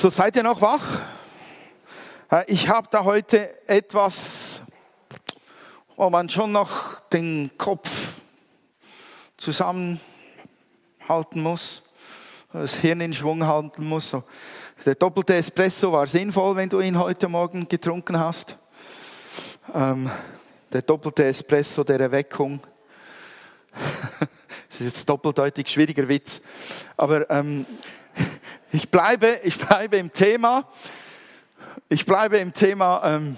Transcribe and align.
So, 0.00 0.10
seid 0.10 0.36
ihr 0.36 0.44
noch 0.44 0.60
wach? 0.60 1.00
Ich 2.46 2.68
habe 2.68 2.86
da 2.88 3.02
heute 3.02 3.66
etwas, 3.68 4.62
wo 5.96 6.08
man 6.08 6.28
schon 6.28 6.52
noch 6.52 7.00
den 7.10 7.50
Kopf 7.58 7.90
zusammenhalten 9.36 9.98
muss, 11.42 11.82
das 12.52 12.76
Hirn 12.76 13.00
in 13.00 13.12
Schwung 13.12 13.44
halten 13.44 13.88
muss. 13.88 14.16
Der 14.86 14.94
doppelte 14.94 15.34
Espresso 15.34 15.90
war 15.90 16.06
sinnvoll, 16.06 16.54
wenn 16.54 16.68
du 16.68 16.78
ihn 16.78 16.96
heute 16.96 17.26
Morgen 17.26 17.66
getrunken 17.66 18.20
hast. 18.20 18.56
Ähm, 19.74 20.08
der 20.72 20.82
doppelte 20.82 21.24
Espresso 21.24 21.82
der 21.82 21.98
Erweckung. 21.98 22.60
das 24.68 24.80
ist 24.80 24.94
jetzt 24.94 25.08
doppeldeutig 25.08 25.66
schwieriger 25.66 26.06
Witz. 26.06 26.40
Aber 26.96 27.28
ähm, 27.30 27.66
ich, 28.72 28.90
bleibe, 28.90 29.40
ich 29.42 29.58
bleibe 29.58 29.96
im 29.96 30.12
Thema. 30.12 30.64
Ich 31.88 32.04
bleibe 32.04 32.38
im 32.38 32.52
Thema 32.52 33.02
ähm, 33.04 33.36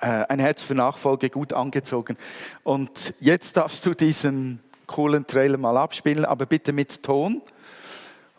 äh, 0.00 0.06
ein 0.28 0.40
Herz 0.40 0.62
für 0.62 0.74
Nachfolge 0.74 1.30
gut 1.30 1.52
angezogen. 1.52 2.16
Und 2.64 3.14
jetzt 3.20 3.56
darfst 3.56 3.84
du 3.86 3.94
diesen 3.94 4.60
coolen 4.86 5.26
Trailer 5.26 5.58
mal 5.58 5.76
abspielen, 5.76 6.24
aber 6.24 6.46
bitte 6.46 6.72
mit 6.72 7.02
Ton. 7.02 7.40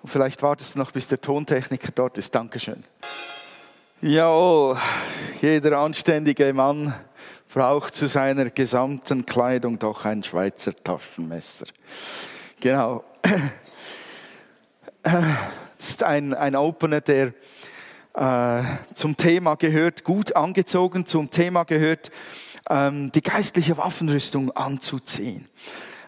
Und 0.02 0.09
vielleicht 0.09 0.41
wartest 0.41 0.76
du 0.76 0.79
noch, 0.79 0.91
bis 0.91 1.07
der 1.07 1.21
Tontechniker 1.21 1.91
dort 1.93 2.17
ist. 2.17 2.34
Dankeschön. 2.35 2.84
Ja, 4.01 4.76
jeder 5.41 5.77
anständige 5.77 6.51
Mann 6.53 6.93
braucht 7.53 7.95
zu 7.95 8.07
seiner 8.07 8.49
gesamten 8.49 9.26
Kleidung 9.26 9.77
doch 9.77 10.05
ein 10.05 10.23
Schweizer 10.23 10.73
Taschenmesser. 10.76 11.67
Genau. 12.59 13.03
Ist 15.81 16.03
ein, 16.03 16.35
ein 16.35 16.55
Opener, 16.55 17.02
der 17.02 17.34
äh, 18.13 18.62
zum 18.93 19.18
Thema 19.18 19.55
gehört, 19.55 20.04
gut 20.04 20.35
angezogen, 20.35 21.07
zum 21.07 21.32
Thema 21.32 21.63
gehört, 21.63 22.12
ähm, 22.70 23.12
die 23.12 23.24
geistliche 23.24 23.79
Waffenrüstung 23.79 24.52
anzuziehen. 24.52 25.49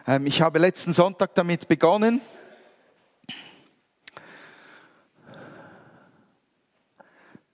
Ähm, 0.06 0.28
ich 0.28 0.42
habe 0.42 0.60
letzten 0.60 0.92
Sonntag 0.92 1.34
damit 1.34 1.66
begonnen. 1.66 2.20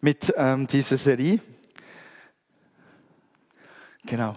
mit 0.02 0.32
ähm, 0.36 0.66
dieser 0.66 0.98
Serie. 0.98 1.40
Genau. 4.04 4.36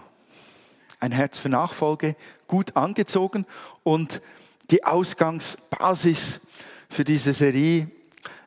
Ein 1.02 1.12
Herz 1.12 1.38
für 1.38 1.50
Nachfolge, 1.50 2.16
gut 2.48 2.78
angezogen. 2.78 3.46
Und 3.84 4.22
die 4.72 4.86
Ausgangsbasis 4.86 6.40
für 6.94 7.04
diese 7.04 7.34
Serie 7.34 7.90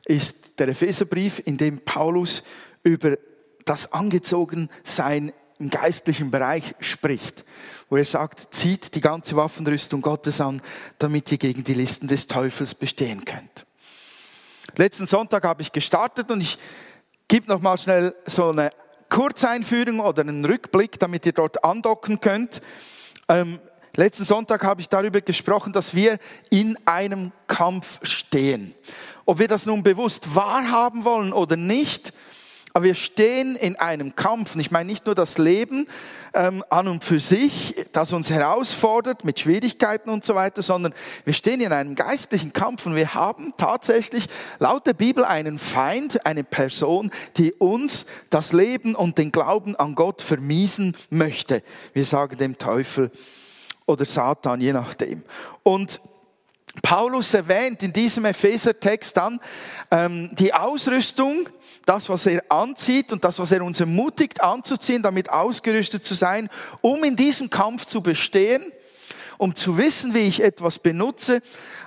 ist 0.05 0.58
der 0.58 0.69
Epheserbrief, 0.69 1.42
in 1.44 1.56
dem 1.56 1.80
Paulus 1.80 2.42
über 2.83 3.19
das 3.64 3.92
Angezogensein 3.92 5.33
im 5.58 5.70
geistlichen 5.70 6.30
Bereich 6.30 6.74
spricht, 6.80 7.44
wo 7.89 7.97
er 7.97 8.05
sagt, 8.05 8.55
zieht 8.55 8.94
die 8.94 9.00
ganze 9.00 9.36
Waffenrüstung 9.36 10.02
Gottes 10.02 10.41
an, 10.41 10.62
damit 10.98 11.33
ihr 11.33 11.39
gegen 11.39 11.64
die 11.64 11.74
Listen 11.74 12.08
des 12.08 12.27
Teufels 12.27 12.74
bestehen 12.74 13.24
könnt. 13.24 13.67
Letzten 14.77 15.06
Sonntag 15.06 15.44
habe 15.44 15.62
ich 15.62 15.72
gestartet 15.72 16.30
und 16.30 16.41
ich 16.41 16.58
gebe 17.28 17.48
noch 17.48 17.61
mal 17.61 17.78
schnell 17.78 18.14
so 18.27 18.50
eine 18.50 18.70
Kurzeinführung 19.08 20.00
oder 20.00 20.22
einen 20.22 20.44
Rückblick, 20.44 20.98
damit 20.98 21.27
ihr 21.27 21.33
dort 21.33 21.64
andocken 21.64 22.20
könnt. 22.20 22.61
Ähm, 23.28 23.58
letzten 23.97 24.25
Sonntag 24.25 24.64
habe 24.64 24.80
ich 24.80 24.89
darüber 24.89 25.20
gesprochen, 25.20 25.72
dass 25.72 25.94
wir 25.94 26.19
in 26.50 26.77
einem 26.84 27.33
Kampf 27.47 28.00
stehen. 28.02 28.75
Ob 29.25 29.39
wir 29.39 29.48
das 29.48 29.66
nun 29.66 29.83
bewusst 29.83 30.34
wahrhaben 30.34 31.05
wollen 31.05 31.33
oder 31.33 31.56
nicht, 31.56 32.12
aber 32.77 32.84
wir 32.84 32.94
stehen 32.94 33.56
in 33.56 33.77
einem 33.77 34.14
Kampf. 34.17 34.55
Und 34.55 34.61
ich 34.61 34.70
meine 34.70 34.91
nicht 34.91 35.06
nur 35.06 35.14
das 35.14 35.39
Leben 35.39 35.89
ähm, 36.34 36.62
an 36.68 36.89
und 36.89 37.02
für 37.02 37.20
sich, 37.20 37.74
das 37.92 38.12
uns 38.12 38.29
herausfordert 38.29 39.24
mit 39.24 39.40
Schwierigkeiten 39.40 40.11
und 40.11 40.27
so 40.27 40.35
weiter, 40.35 40.61
sondern 40.61 40.92
wir 41.24 41.33
stehen 41.33 41.62
in 41.62 41.73
einem 41.73 41.95
geistlichen 41.95 42.52
Kampf 42.52 42.85
und 42.85 42.95
wir 42.95 43.14
haben 43.14 43.55
tatsächlich 43.56 44.27
laut 44.58 44.86
der 44.86 44.92
Bibel 44.92 45.24
einen 45.24 45.58
Feind, 45.58 46.27
eine 46.27 46.45
Person, 46.45 47.11
die 47.39 47.55
uns 47.55 48.05
das 48.29 48.52
Leben 48.52 48.95
und 48.95 49.17
den 49.17 49.33
Glauben 49.33 49.74
an 49.74 49.95
Gott 49.95 50.20
vermiesen 50.20 50.95
möchte. 51.08 51.62
Wir 51.95 52.05
sagen 52.05 52.36
dem 52.36 52.58
Teufel 52.58 53.11
oder 53.86 54.05
Satan, 54.05 54.61
je 54.61 54.73
nachdem. 54.73 55.23
Und 55.63 56.01
Paulus 56.83 57.33
erwähnt 57.35 57.83
in 57.83 57.92
diesem 57.92 58.24
Epheser-Text 58.24 59.17
dann 59.17 59.41
ähm, 59.91 60.30
die 60.35 60.52
Ausrüstung, 60.52 61.48
das, 61.85 62.08
was 62.08 62.27
er 62.27 62.42
anzieht 62.51 63.13
und 63.13 63.24
das, 63.24 63.39
was 63.39 63.52
er 63.52 63.63
uns 63.63 63.80
ermutigt 63.80 64.42
anzuziehen, 64.42 65.02
damit 65.02 65.30
ausgerüstet 65.30 66.05
zu 66.05 66.14
sein, 66.14 66.48
um 66.80 67.02
in 67.05 67.17
diesem 67.17 67.48
Kampf 67.48 67.86
zu 67.86 68.02
bestehen, 68.02 68.73
um 69.39 69.55
zu 69.55 69.79
wissen, 69.79 70.14
wie 70.14 70.27
ich 70.27 70.42
etwas 70.42 70.79
benutze, 70.79 71.41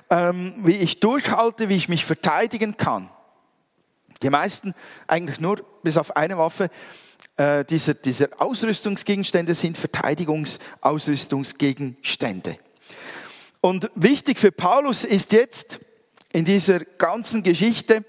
ähm, 0.10 0.54
wie 0.60 0.78
ich 0.78 1.00
durchhalte, 1.00 1.70
wie 1.70 1.76
ich 1.76 1.90
mich 1.90 2.06
verteidigen 2.06 2.78
kann. 2.78 3.10
Die 4.22 4.30
meisten, 4.30 4.76
eigentlich 5.08 5.40
nur 5.40 5.64
bis 5.82 5.98
auf 5.98 6.16
eine 6.16 6.38
Waffe, 6.38 6.70
äh, 7.38 7.66
dieser, 7.66 7.94
dieser 7.94 8.28
Ausrüstungsgegenstände 8.38 9.56
sind 9.56 9.78
Verteidigungsausrüstungsgegenstände. 9.78 12.60
Und 13.62 13.90
wichtig 13.96 14.40
für 14.40 14.52
Paulus 14.52 15.06
ist 15.06 15.32
jetzt 15.32 15.80
in 16.32 16.46
dieser 16.46 16.80
ganzen 16.80 17.44
Geschichte, 17.44 18.04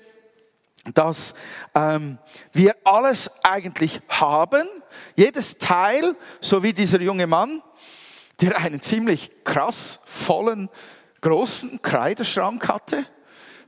dass 0.95 1.35
ähm, 1.75 2.19
wir 2.53 2.75
alles 2.85 3.31
eigentlich 3.43 4.01
haben, 4.09 4.67
jedes 5.15 5.59
Teil, 5.59 6.17
so 6.41 6.63
wie 6.63 6.73
dieser 6.73 7.01
junge 7.01 7.27
Mann, 7.27 7.63
der 8.41 8.59
einen 8.59 8.81
ziemlich 8.81 9.31
krass 9.45 10.01
vollen, 10.05 10.71
großen 11.21 11.83
Kleiderschrank 11.83 12.67
hatte. 12.69 13.05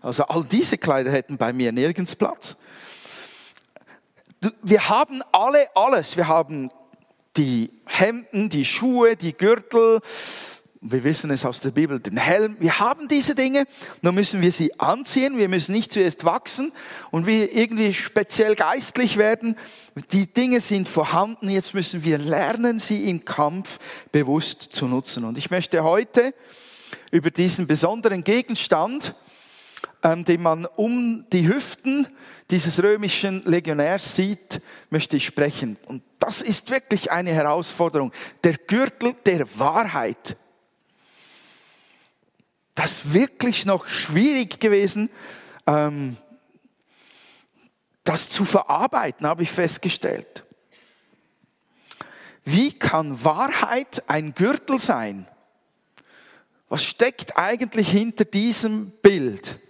Also 0.03 0.25
all 0.25 0.45
diese 0.45 0.79
Kleider 0.79 1.13
hätten 1.13 1.37
bei 1.37 1.53
mir 1.53 1.73
nirgends 1.73 2.17
Platz. 2.17 2.57
Wir 4.63 4.89
haben 4.89 5.23
alle 5.31 5.69
alles. 5.77 6.17
Wir 6.17 6.27
haben 6.27 6.71
die 7.37 7.71
Hemden, 7.87 8.49
die 8.49 8.65
Schuhe, 8.65 9.17
die 9.17 9.33
Gürtel, 9.33 10.01
wir 10.85 11.05
wissen 11.05 11.31
es 11.31 11.45
aus 11.45 11.61
der 11.61 11.71
Bibel, 11.71 12.01
den 12.01 12.17
Helm. 12.17 12.57
Wir 12.59 12.81
haben 12.81 13.07
diese 13.07 13.37
Dinge, 13.37 13.67
nur 14.03 14.13
müssen 14.13 14.41
wir 14.41 14.51
sie 14.51 14.81
anziehen. 14.81 15.39
Wir 15.39 15.49
müssen 15.49 15.73
nicht 15.73 15.93
zuerst 15.93 16.25
wachsen 16.25 16.73
und 17.13 17.25
wir 17.25 17.55
irgendwie 17.55 17.95
speziell 17.95 18.57
geistlich 18.57 19.17
werden. 19.17 19.57
Die 20.11 20.27
Dinge 20.27 20.61
sind 20.61 20.89
vorhanden. 20.89 21.49
Jetzt 21.49 21.73
müssen 21.73 22.03
wir 22.03 22.19
lernen, 22.19 22.81
sie 22.81 23.09
im 23.09 23.25
Kampf 23.25 23.79
bewusst 24.11 24.71
zu 24.73 24.89
nutzen. 24.89 25.25
Und 25.25 25.39
ich 25.39 25.53
möchte 25.53 25.85
heute 25.85 26.35
über 27.13 27.31
diesen 27.31 27.69
besonderen 27.69 28.25
Gegenstand, 28.25 29.15
ähm, 30.03 30.25
den 30.25 30.43
man 30.43 30.67
um 30.67 31.25
die 31.33 31.49
Hüften 31.49 32.07
dieses 32.51 32.83
römischen 32.83 33.43
Legionärs 33.45 34.17
sieht, 34.17 34.61
möchte 34.91 35.17
ich 35.17 35.25
sprechen. 35.25 35.77
Und 35.87 36.03
das 36.19 36.43
ist 36.43 36.71
wirklich 36.71 37.11
eine 37.11 37.31
Herausforderung. 37.31 38.13
Der 38.45 38.55
Gürtel 38.55 39.15
der 39.25 39.47
Wahrheit 39.59 40.37
das 42.75 43.13
wirklich 43.13 43.67
noch 43.67 43.87
schwierig 43.87 44.61
gewesen, 44.61 45.11
ähm, 45.67 46.17
das 48.05 48.31
zu 48.31 48.45
verarbeiten, 48.45 49.27
habe 49.27 49.43
ich 49.43 49.51
festgestellt. 49.51 50.45
Wie 52.45 52.73
kann 52.73 53.25
Wahrheit 53.25 54.09
ein 54.09 54.35
Gürtel 54.35 54.79
sein? 54.79 55.29
Was 56.69 56.85
steckt 56.85 57.37
eigentlich 57.37 57.91
hinter 57.91 58.25
diesem 58.25 58.91
Bild? 59.03 59.61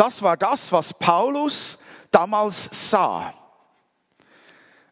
Das 0.00 0.22
war 0.22 0.38
das, 0.38 0.72
was 0.72 0.94
Paulus 0.94 1.78
damals 2.10 2.70
sah. 2.72 3.34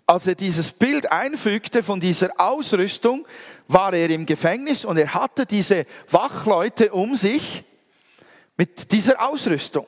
Als 0.06 0.26
er 0.26 0.34
dieses 0.34 0.70
Bild 0.70 1.10
einfügte 1.10 1.82
von 1.82 1.98
dieser 1.98 2.28
Ausrüstung, 2.36 3.26
war 3.68 3.94
er 3.94 4.10
im 4.10 4.26
Gefängnis 4.26 4.84
und 4.84 4.98
er 4.98 5.14
hatte 5.14 5.46
diese 5.46 5.86
Wachleute 6.10 6.92
um 6.92 7.16
sich 7.16 7.64
mit 8.58 8.92
dieser 8.92 9.26
Ausrüstung. 9.26 9.86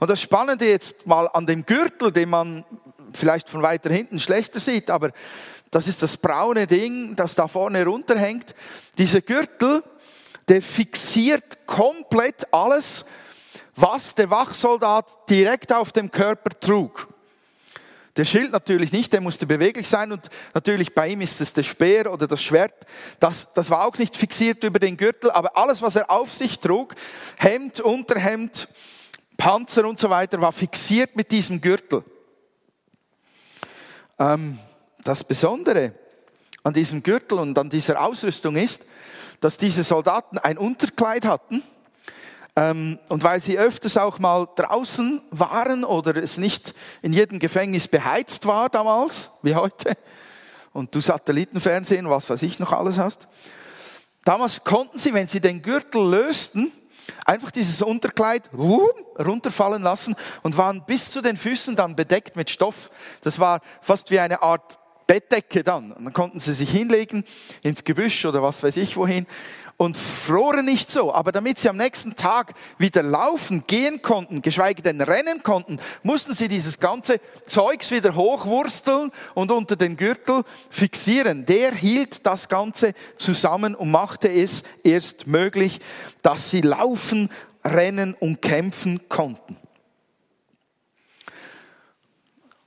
Und 0.00 0.10
das 0.10 0.22
Spannende 0.22 0.68
jetzt 0.68 1.06
mal 1.06 1.28
an 1.28 1.46
dem 1.46 1.64
Gürtel, 1.64 2.10
den 2.10 2.30
man 2.30 2.64
vielleicht 3.12 3.48
von 3.48 3.62
weiter 3.62 3.92
hinten 3.92 4.18
schlechter 4.18 4.58
sieht, 4.58 4.90
aber 4.90 5.12
das 5.70 5.86
ist 5.86 6.02
das 6.02 6.16
braune 6.16 6.66
Ding, 6.66 7.14
das 7.14 7.36
da 7.36 7.46
vorne 7.46 7.84
runterhängt. 7.86 8.56
Dieser 8.98 9.20
Gürtel, 9.20 9.84
der 10.48 10.62
fixiert 10.62 11.64
komplett 11.64 12.52
alles, 12.52 13.04
was 13.80 14.14
der 14.14 14.28
Wachsoldat 14.28 15.30
direkt 15.30 15.72
auf 15.72 15.92
dem 15.92 16.10
Körper 16.10 16.50
trug. 16.58 17.06
Der 18.16 18.24
Schild 18.24 18.50
natürlich 18.50 18.90
nicht, 18.90 19.12
der 19.12 19.20
musste 19.20 19.46
beweglich 19.46 19.88
sein 19.88 20.10
und 20.10 20.28
natürlich 20.52 20.92
bei 20.92 21.10
ihm 21.10 21.20
ist 21.20 21.40
es 21.40 21.52
der 21.52 21.62
Speer 21.62 22.12
oder 22.12 22.26
das 22.26 22.42
Schwert. 22.42 22.74
Das, 23.20 23.46
das 23.54 23.70
war 23.70 23.86
auch 23.86 23.96
nicht 23.96 24.16
fixiert 24.16 24.64
über 24.64 24.80
den 24.80 24.96
Gürtel, 24.96 25.30
aber 25.30 25.56
alles, 25.56 25.80
was 25.80 25.94
er 25.94 26.10
auf 26.10 26.34
sich 26.34 26.58
trug, 26.58 26.96
Hemd, 27.36 27.78
Unterhemd, 27.78 28.66
Panzer 29.36 29.86
und 29.86 30.00
so 30.00 30.10
weiter 30.10 30.40
war 30.40 30.50
fixiert 30.50 31.14
mit 31.14 31.30
diesem 31.30 31.60
Gürtel. 31.60 32.02
Ähm, 34.18 34.58
das 35.04 35.22
Besondere 35.22 35.92
an 36.64 36.74
diesem 36.74 37.04
Gürtel 37.04 37.38
und 37.38 37.56
an 37.56 37.70
dieser 37.70 38.00
Ausrüstung 38.00 38.56
ist, 38.56 38.84
dass 39.40 39.56
diese 39.56 39.84
Soldaten 39.84 40.38
ein 40.38 40.58
Unterkleid 40.58 41.24
hatten. 41.24 41.62
Ähm, 42.58 42.98
und 43.08 43.22
weil 43.22 43.38
sie 43.38 43.56
öfters 43.56 43.96
auch 43.96 44.18
mal 44.18 44.48
draußen 44.56 45.22
waren 45.30 45.84
oder 45.84 46.16
es 46.16 46.38
nicht 46.38 46.74
in 47.02 47.12
jedem 47.12 47.38
Gefängnis 47.38 47.86
beheizt 47.86 48.46
war 48.46 48.68
damals, 48.68 49.30
wie 49.42 49.54
heute, 49.54 49.96
und 50.72 50.92
du 50.92 51.00
Satellitenfernsehen, 51.00 52.10
was 52.10 52.28
weiß 52.28 52.42
ich 52.42 52.58
noch 52.58 52.72
alles 52.72 52.98
hast, 52.98 53.28
damals 54.24 54.64
konnten 54.64 54.98
sie, 54.98 55.14
wenn 55.14 55.28
sie 55.28 55.40
den 55.40 55.62
Gürtel 55.62 56.10
lösten, 56.10 56.72
einfach 57.24 57.52
dieses 57.52 57.80
Unterkleid 57.80 58.50
runterfallen 58.52 59.82
lassen 59.82 60.16
und 60.42 60.56
waren 60.56 60.84
bis 60.84 61.12
zu 61.12 61.20
den 61.20 61.36
Füßen 61.36 61.76
dann 61.76 61.94
bedeckt 61.94 62.34
mit 62.34 62.50
Stoff. 62.50 62.90
Das 63.22 63.38
war 63.38 63.60
fast 63.82 64.10
wie 64.10 64.18
eine 64.18 64.42
Art 64.42 64.80
Bettdecke 65.06 65.62
dann. 65.62 65.92
Und 65.92 66.04
dann 66.04 66.12
konnten 66.12 66.40
sie 66.40 66.54
sich 66.54 66.70
hinlegen 66.70 67.24
ins 67.62 67.84
Gebüsch 67.84 68.26
oder 68.26 68.42
was 68.42 68.62
weiß 68.64 68.76
ich 68.78 68.96
wohin 68.96 69.26
und 69.78 69.96
froren 69.96 70.66
nicht 70.66 70.90
so. 70.90 71.14
Aber 71.14 71.32
damit 71.32 71.58
sie 71.58 71.70
am 71.70 71.78
nächsten 71.78 72.16
Tag 72.16 72.52
wieder 72.76 73.02
laufen, 73.02 73.64
gehen 73.66 74.02
konnten, 74.02 74.42
geschweige 74.42 74.82
denn 74.82 75.00
rennen 75.00 75.42
konnten, 75.42 75.78
mussten 76.02 76.34
sie 76.34 76.48
dieses 76.48 76.80
ganze 76.80 77.20
Zeugs 77.46 77.90
wieder 77.90 78.14
hochwursteln 78.14 79.10
und 79.34 79.50
unter 79.50 79.76
den 79.76 79.96
Gürtel 79.96 80.42
fixieren. 80.68 81.46
Der 81.46 81.72
hielt 81.72 82.26
das 82.26 82.50
Ganze 82.50 82.92
zusammen 83.16 83.74
und 83.74 83.90
machte 83.90 84.28
es 84.28 84.64
erst 84.82 85.26
möglich, 85.26 85.80
dass 86.22 86.50
sie 86.50 86.60
laufen, 86.60 87.30
rennen 87.64 88.14
und 88.18 88.42
kämpfen 88.42 89.08
konnten. 89.08 89.56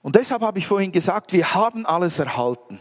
Und 0.01 0.15
deshalb 0.15 0.41
habe 0.41 0.59
ich 0.59 0.65
vorhin 0.65 0.91
gesagt, 0.91 1.33
wir 1.33 1.53
haben 1.53 1.85
alles 1.85 2.19
erhalten. 2.19 2.79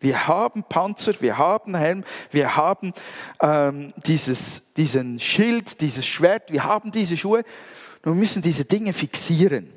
Wir 0.00 0.28
haben 0.28 0.62
Panzer, 0.62 1.20
wir 1.20 1.38
haben 1.38 1.74
Helm, 1.74 2.04
wir 2.30 2.56
haben 2.56 2.92
ähm, 3.40 3.92
dieses, 4.06 4.72
diesen 4.74 5.18
Schild, 5.18 5.80
dieses 5.80 6.06
Schwert, 6.06 6.52
wir 6.52 6.64
haben 6.64 6.92
diese 6.92 7.16
Schuhe. 7.16 7.44
Nun 8.04 8.18
müssen 8.18 8.42
diese 8.42 8.64
Dinge 8.64 8.92
fixieren. 8.92 9.72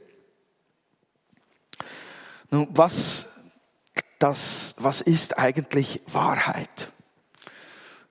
Nun, 2.52 2.68
was, 2.72 3.26
das, 4.20 4.76
was 4.78 5.02
ist 5.02 5.40
eigentlich 5.40 6.02
Wahrheit? 6.06 6.92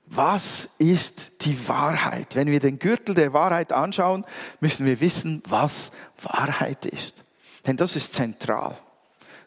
Was 0.07 0.69
ist 0.79 1.45
die 1.45 1.69
Wahrheit? 1.69 2.35
Wenn 2.35 2.49
wir 2.49 2.59
den 2.59 2.81
Gürtel 2.81 3.15
der 3.15 3.33
Wahrheit 3.33 3.73
anschauen, 3.73 4.25
müssen 4.59 4.85
wir 4.85 4.99
wissen, 5.01 5.41
was 5.47 5.93
Wahrheit 6.21 6.85
ist. 6.87 7.23
Denn 7.67 7.77
das 7.77 7.95
ist 7.95 8.15
zentral. 8.15 8.77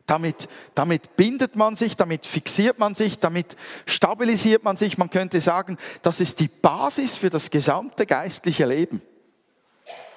Damit, 0.06 0.50
damit 0.76 1.16
bindet 1.16 1.56
man 1.56 1.78
sich, 1.78 1.96
damit 1.96 2.26
fixiert 2.26 2.78
man 2.78 2.94
sich, 2.94 3.20
damit 3.20 3.56
stabilisiert 3.86 4.64
man 4.64 4.76
sich. 4.76 4.98
Man 4.98 5.10
könnte 5.10 5.40
sagen, 5.40 5.78
das 6.02 6.20
ist 6.20 6.40
die 6.42 6.50
Basis 6.50 7.16
für 7.18 7.30
das 7.30 7.50
gesamte 7.50 8.06
geistliche 8.06 8.66
Leben. 8.66 9.02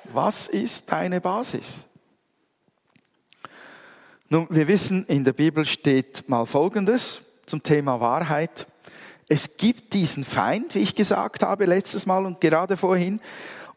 Was 0.04 0.48
ist 0.48 0.90
deine 0.90 1.20
Basis? 1.20 1.84
Nun, 4.28 4.48
wir 4.50 4.66
wissen, 4.66 5.06
in 5.06 5.22
der 5.22 5.32
Bibel 5.32 5.64
steht 5.64 6.28
mal 6.28 6.46
Folgendes 6.46 7.22
zum 7.46 7.62
Thema 7.62 8.00
Wahrheit. 8.00 8.66
Es 9.28 9.56
gibt 9.56 9.94
diesen 9.94 10.24
Feind, 10.24 10.74
wie 10.74 10.80
ich 10.80 10.96
gesagt 10.96 11.44
habe 11.44 11.64
letztes 11.66 12.06
Mal 12.06 12.26
und 12.26 12.40
gerade 12.40 12.76
vorhin. 12.76 13.20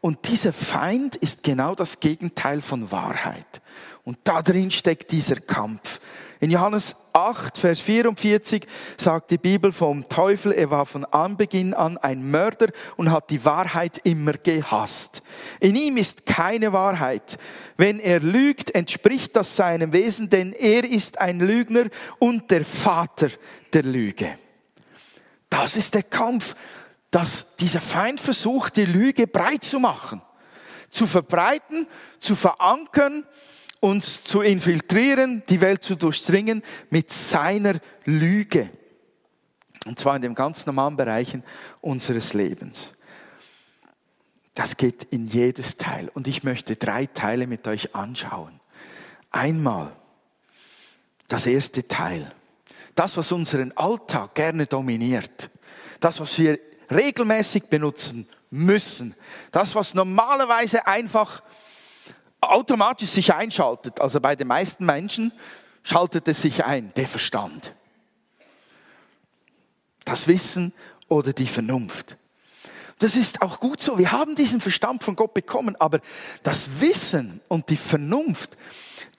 Und 0.01 0.27
dieser 0.27 0.53
Feind 0.53 1.15
ist 1.17 1.43
genau 1.43 1.75
das 1.75 1.99
Gegenteil 1.99 2.61
von 2.61 2.91
Wahrheit. 2.91 3.61
Und 4.09 4.17
da 4.23 4.41
drin 4.41 4.71
steckt 4.71 5.11
dieser 5.11 5.35
Kampf. 5.35 5.99
In 6.39 6.49
Johannes 6.49 6.95
8, 7.13 7.59
Vers 7.59 7.79
44 7.79 8.65
sagt 8.97 9.29
die 9.29 9.37
Bibel 9.37 9.71
vom 9.71 10.09
Teufel, 10.09 10.51
er 10.51 10.71
war 10.71 10.87
von 10.87 11.05
Anbeginn 11.05 11.75
an 11.75 11.95
ein 11.99 12.31
Mörder 12.31 12.69
und 12.97 13.11
hat 13.11 13.29
die 13.29 13.45
Wahrheit 13.45 13.99
immer 14.05 14.33
gehasst. 14.33 15.21
In 15.59 15.75
ihm 15.75 15.95
ist 15.97 16.25
keine 16.25 16.73
Wahrheit. 16.73 17.37
Wenn 17.77 17.99
er 17.99 18.19
lügt, 18.19 18.73
entspricht 18.73 19.35
das 19.35 19.55
seinem 19.55 19.93
Wesen, 19.93 20.31
denn 20.31 20.53
er 20.53 20.85
ist 20.85 21.21
ein 21.21 21.39
Lügner 21.39 21.85
und 22.17 22.49
der 22.49 22.65
Vater 22.65 23.29
der 23.73 23.83
Lüge. 23.83 24.39
Das 25.51 25.77
ist 25.77 25.93
der 25.93 26.01
Kampf, 26.01 26.55
dass 27.11 27.57
dieser 27.57 27.79
Feind 27.79 28.19
versucht, 28.19 28.75
die 28.75 28.85
Lüge 28.85 29.27
breit 29.27 29.63
zu 29.63 29.77
machen, 29.79 30.19
zu 30.89 31.05
verbreiten, 31.05 31.85
zu 32.17 32.35
verankern 32.35 33.23
uns 33.79 34.23
zu 34.23 34.41
infiltrieren, 34.41 35.43
die 35.49 35.61
Welt 35.61 35.83
zu 35.83 35.95
durchdringen 35.95 36.63
mit 36.89 37.11
seiner 37.11 37.79
Lüge. 38.05 38.69
Und 39.85 39.99
zwar 39.99 40.15
in 40.15 40.21
den 40.21 40.35
ganz 40.35 40.65
normalen 40.65 40.97
Bereichen 40.97 41.43
unseres 41.81 42.33
Lebens. 42.33 42.91
Das 44.53 44.75
geht 44.75 45.05
in 45.05 45.27
jedes 45.27 45.77
Teil. 45.77 46.09
Und 46.13 46.27
ich 46.27 46.43
möchte 46.43 46.75
drei 46.75 47.05
Teile 47.05 47.47
mit 47.47 47.65
euch 47.67 47.95
anschauen. 47.95 48.59
Einmal 49.31 49.91
das 51.29 51.45
erste 51.45 51.87
Teil. 51.87 52.29
Das, 52.95 53.15
was 53.15 53.31
unseren 53.31 53.71
Alltag 53.77 54.35
gerne 54.35 54.65
dominiert. 54.65 55.49
Das, 56.01 56.19
was 56.19 56.37
wir 56.37 56.59
regelmäßig 56.91 57.65
benutzen 57.65 58.27
müssen. 58.49 59.15
Das, 59.51 59.75
was 59.75 59.93
normalerweise 59.93 60.85
einfach 60.87 61.41
automatisch 62.41 63.09
sich 63.09 63.33
einschaltet. 63.33 63.99
Also 63.99 64.19
bei 64.19 64.35
den 64.35 64.47
meisten 64.47 64.85
Menschen 64.85 65.31
schaltet 65.83 66.27
es 66.27 66.41
sich 66.41 66.63
ein, 66.65 66.93
der 66.95 67.07
Verstand. 67.07 67.73
Das 70.05 70.27
Wissen 70.27 70.73
oder 71.07 71.33
die 71.33 71.47
Vernunft. 71.47 72.17
Das 72.99 73.15
ist 73.15 73.41
auch 73.41 73.59
gut 73.59 73.81
so. 73.81 73.97
Wir 73.97 74.11
haben 74.11 74.35
diesen 74.35 74.59
Verstand 74.59 75.03
von 75.03 75.15
Gott 75.15 75.33
bekommen, 75.33 75.75
aber 75.79 75.99
das 76.43 76.81
Wissen 76.81 77.41
und 77.47 77.69
die 77.69 77.77
Vernunft, 77.77 78.57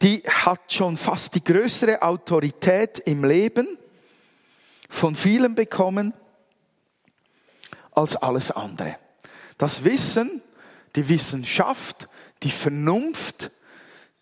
die 0.02 0.22
hat 0.22 0.72
schon 0.72 0.96
fast 0.96 1.34
die 1.34 1.44
größere 1.44 2.02
Autorität 2.02 2.98
im 3.00 3.24
Leben 3.24 3.78
von 4.88 5.14
vielen 5.14 5.54
bekommen 5.54 6.12
als 7.92 8.16
alles 8.16 8.50
andere. 8.50 8.96
Das 9.56 9.84
Wissen, 9.84 10.42
die 10.96 11.08
Wissenschaft 11.08 12.08
die 12.42 12.50
Vernunft, 12.50 13.50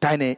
deine, 0.00 0.37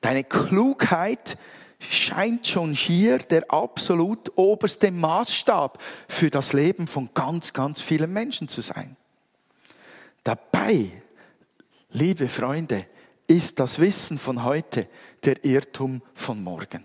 deine 0.00 0.24
Klugheit 0.24 1.36
scheint 1.78 2.46
schon 2.46 2.72
hier 2.72 3.18
der 3.18 3.50
absolut 3.52 4.36
oberste 4.36 4.90
Maßstab 4.90 5.82
für 6.08 6.30
das 6.30 6.52
Leben 6.52 6.86
von 6.86 7.10
ganz, 7.14 7.52
ganz 7.52 7.80
vielen 7.80 8.12
Menschen 8.12 8.48
zu 8.48 8.60
sein. 8.60 8.96
Dabei, 10.24 10.90
liebe 11.90 12.28
Freunde, 12.28 12.86
ist 13.26 13.60
das 13.60 13.78
Wissen 13.78 14.18
von 14.18 14.42
heute 14.42 14.88
der 15.24 15.44
Irrtum 15.44 16.02
von 16.14 16.42
morgen. 16.42 16.84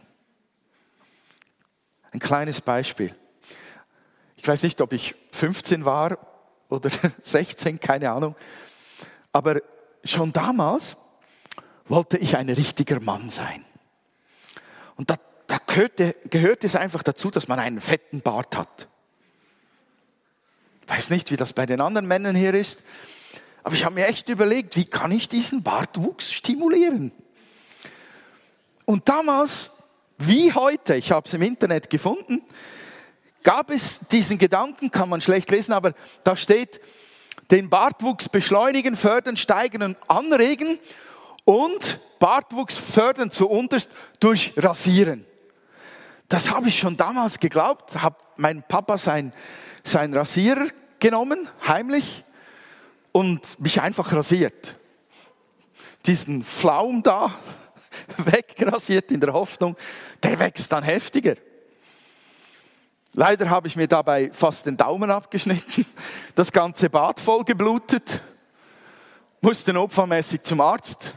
Ein 2.12 2.20
kleines 2.20 2.62
Beispiel. 2.62 3.16
Ich 4.36 4.48
weiß 4.48 4.62
nicht, 4.64 4.80
ob 4.82 4.94
ich 4.94 5.16
15 5.32 5.86
war 5.86 6.18
oder 6.70 6.90
16, 7.22 7.80
keine 7.80 8.12
Ahnung. 8.12 8.36
Aber 9.32 9.62
schon 10.04 10.34
damals 10.34 10.98
wollte 11.88 12.18
ich 12.18 12.38
ein 12.38 12.50
richtiger 12.50 13.00
Mann 13.00 13.30
sein. 13.30 13.66
Und 14.96 15.10
da, 15.10 15.16
da 15.48 15.58
gehörte, 15.66 16.16
gehört 16.30 16.64
es 16.64 16.76
einfach 16.76 17.04
dazu, 17.04 17.32
dass 17.32 17.48
man 17.48 17.60
einen 17.60 17.82
fetten 17.82 18.22
Bart 18.22 18.56
hat. 18.56 18.88
Ich 20.82 20.90
weiß 20.90 21.10
nicht, 21.10 21.32
wie 21.32 21.38
das 21.38 21.54
bei 21.54 21.66
den 21.66 21.82
anderen 21.82 22.08
Männern 22.08 22.36
hier 22.36 22.54
ist, 22.54 22.84
aber 23.64 23.76
ich 23.76 23.86
habe 23.86 23.96
mir 23.96 24.08
echt 24.08 24.28
überlegt, 24.28 24.76
wie 24.76 24.86
kann 24.86 25.12
ich 25.12 25.30
diesen 25.30 25.64
Bartwuchs 25.64 26.34
stimulieren? 26.34 27.12
Und 28.86 29.08
damals, 29.08 29.72
wie 30.18 30.54
heute, 30.54 30.96
ich 30.96 31.12
habe 31.12 31.26
es 31.26 31.34
im 31.34 31.42
Internet 31.42 31.90
gefunden, 31.90 32.42
gab 33.44 33.72
es 33.72 34.00
diesen 34.12 34.38
Gedanken, 34.38 34.92
kann 34.92 35.10
man 35.10 35.22
schlecht 35.22 35.50
lesen, 35.52 35.72
aber 35.72 35.94
da 36.24 36.36
steht, 36.36 36.82
den 37.52 37.70
Bartwuchs 37.70 38.30
beschleunigen, 38.30 38.96
fördern, 38.96 39.38
steigern 39.38 39.84
und 39.84 39.98
anregen 40.08 40.80
und 41.46 42.00
Bartwuchs 42.20 42.78
fördern 42.78 43.32
zuunterst 43.32 43.92
durch 44.20 44.54
Rasieren. 44.58 45.26
Das 46.30 46.50
habe 46.50 46.70
ich 46.70 46.80
schon 46.80 46.98
damals 46.98 47.40
geglaubt, 47.40 48.02
habe 48.02 48.16
mein 48.38 48.64
Papa 48.64 48.98
sein, 48.98 49.34
sein 49.84 50.14
Rasierer 50.14 50.68
genommen, 51.00 51.48
heimlich, 51.68 52.24
und 53.12 53.60
mich 53.60 53.80
einfach 53.80 54.12
rasiert. 54.12 54.76
Diesen 56.06 56.44
Flaum 56.44 57.04
da 57.04 57.32
wegrasiert 58.18 59.12
in 59.12 59.22
der 59.22 59.34
Hoffnung, 59.34 59.78
der 60.24 60.40
wächst 60.40 60.72
dann 60.72 60.84
heftiger. 60.84 61.36
Leider 63.14 63.50
habe 63.50 63.68
ich 63.68 63.76
mir 63.76 63.88
dabei 63.88 64.32
fast 64.34 64.66
den 64.66 64.76
Daumen 64.76 65.12
abgeschnitten, 65.12 65.86
das 66.36 66.52
ganze 66.52 66.90
Bad 66.90 67.20
voll 67.20 67.44
geblutet. 67.44 68.20
musste 69.40 69.72
notfallmäßig 69.72 70.42
zum 70.42 70.62
Arzt 70.62 71.14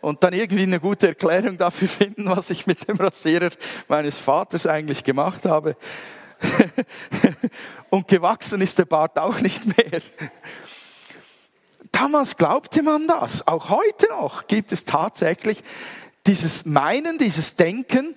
und 0.00 0.24
dann 0.24 0.32
irgendwie 0.32 0.64
eine 0.64 0.80
gute 0.80 1.08
Erklärung 1.08 1.56
dafür 1.56 1.88
finden, 1.88 2.26
was 2.26 2.50
ich 2.50 2.66
mit 2.66 2.88
dem 2.88 2.96
Rasierer 2.96 3.50
meines 3.86 4.18
Vaters 4.18 4.66
eigentlich 4.66 5.04
gemacht 5.04 5.44
habe. 5.44 5.76
und 7.90 8.08
gewachsen 8.08 8.60
ist 8.60 8.78
der 8.78 8.86
Bart 8.86 9.18
auch 9.18 9.40
nicht 9.40 9.66
mehr. 9.66 10.00
Damals 11.92 12.36
glaubte 12.36 12.82
man 12.82 13.06
das. 13.06 13.46
Auch 13.46 13.68
heute 13.68 14.08
noch 14.08 14.46
gibt 14.46 14.72
es 14.72 14.84
tatsächlich 14.84 15.62
dieses 16.26 16.64
Meinen, 16.64 17.18
dieses 17.18 17.56
Denken. 17.56 18.16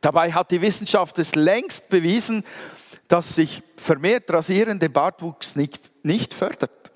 Dabei 0.00 0.32
hat 0.32 0.50
die 0.50 0.60
Wissenschaft 0.60 1.18
es 1.18 1.34
längst 1.34 1.88
bewiesen, 1.88 2.44
dass 3.08 3.34
sich 3.34 3.62
vermehrt 3.76 4.30
rasierende 4.30 4.88
Bartwuchs 4.88 5.56
nicht, 5.56 5.90
nicht 6.04 6.32
fördert. 6.32 6.92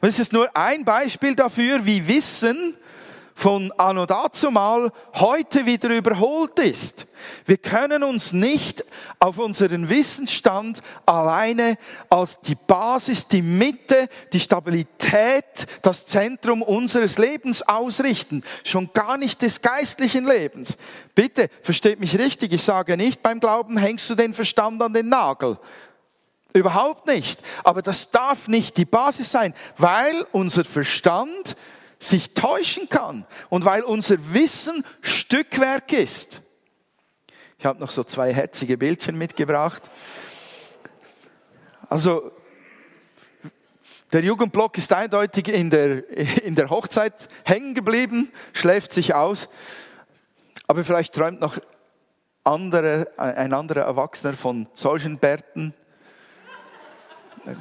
Und 0.00 0.08
es 0.08 0.18
ist 0.18 0.32
nur 0.32 0.54
ein 0.56 0.84
Beispiel 0.84 1.34
dafür, 1.34 1.86
wie 1.86 2.06
Wissen 2.08 2.76
von 3.34 3.72
anno 3.72 4.06
dazumal 4.06 4.92
heute 5.14 5.66
wieder 5.66 5.90
überholt 5.90 6.58
ist. 6.60 7.06
Wir 7.46 7.56
können 7.56 8.02
uns 8.02 8.32
nicht 8.32 8.84
auf 9.18 9.38
unseren 9.38 9.88
Wissensstand 9.88 10.80
alleine 11.04 11.76
als 12.08 12.40
die 12.40 12.54
Basis, 12.54 13.26
die 13.26 13.42
Mitte, 13.42 14.08
die 14.32 14.40
Stabilität, 14.40 15.66
das 15.82 16.06
Zentrum 16.06 16.62
unseres 16.62 17.18
Lebens 17.18 17.62
ausrichten. 17.62 18.42
Schon 18.62 18.90
gar 18.92 19.16
nicht 19.16 19.42
des 19.42 19.60
geistlichen 19.60 20.26
Lebens. 20.26 20.76
Bitte, 21.14 21.48
versteht 21.62 22.00
mich 22.00 22.18
richtig, 22.18 22.52
ich 22.52 22.62
sage 22.62 22.96
nicht, 22.96 23.22
beim 23.22 23.40
Glauben 23.40 23.76
hängst 23.76 24.08
du 24.10 24.14
den 24.14 24.34
Verstand 24.34 24.82
an 24.82 24.92
den 24.92 25.08
Nagel. 25.08 25.58
Überhaupt 26.52 27.08
nicht. 27.08 27.40
Aber 27.64 27.82
das 27.82 28.12
darf 28.12 28.46
nicht 28.46 28.76
die 28.76 28.84
Basis 28.84 29.32
sein, 29.32 29.54
weil 29.76 30.24
unser 30.30 30.64
Verstand 30.64 31.56
sich 32.04 32.34
täuschen 32.34 32.88
kann 32.88 33.26
und 33.48 33.64
weil 33.64 33.82
unser 33.82 34.16
Wissen 34.32 34.84
Stückwerk 35.00 35.92
ist. 35.92 36.40
Ich 37.58 37.66
habe 37.66 37.80
noch 37.80 37.90
so 37.90 38.04
zwei 38.04 38.32
herzige 38.32 38.76
Bildchen 38.76 39.16
mitgebracht. 39.16 39.90
Also 41.88 42.30
der 44.12 44.22
Jugendblock 44.22 44.76
ist 44.78 44.92
eindeutig 44.92 45.48
in 45.48 45.70
der, 45.70 46.08
in 46.44 46.54
der 46.54 46.70
Hochzeit 46.70 47.28
hängen 47.44 47.74
geblieben, 47.74 48.30
schläft 48.52 48.92
sich 48.92 49.14
aus, 49.14 49.48
aber 50.66 50.84
vielleicht 50.84 51.14
träumt 51.14 51.40
noch 51.40 51.58
andere, 52.44 53.08
ein 53.16 53.52
anderer 53.52 53.82
Erwachsener 53.82 54.34
von 54.34 54.68
solchen 54.74 55.18
Bärten. 55.18 55.74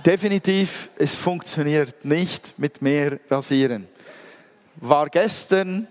Definitiv, 0.05 0.89
es 0.97 1.15
funktioniert 1.15 2.05
nicht 2.05 2.53
mit 2.57 2.81
mehr 2.81 3.19
Rasieren 3.29 3.87
war 4.89 5.07
gestern 5.09 5.87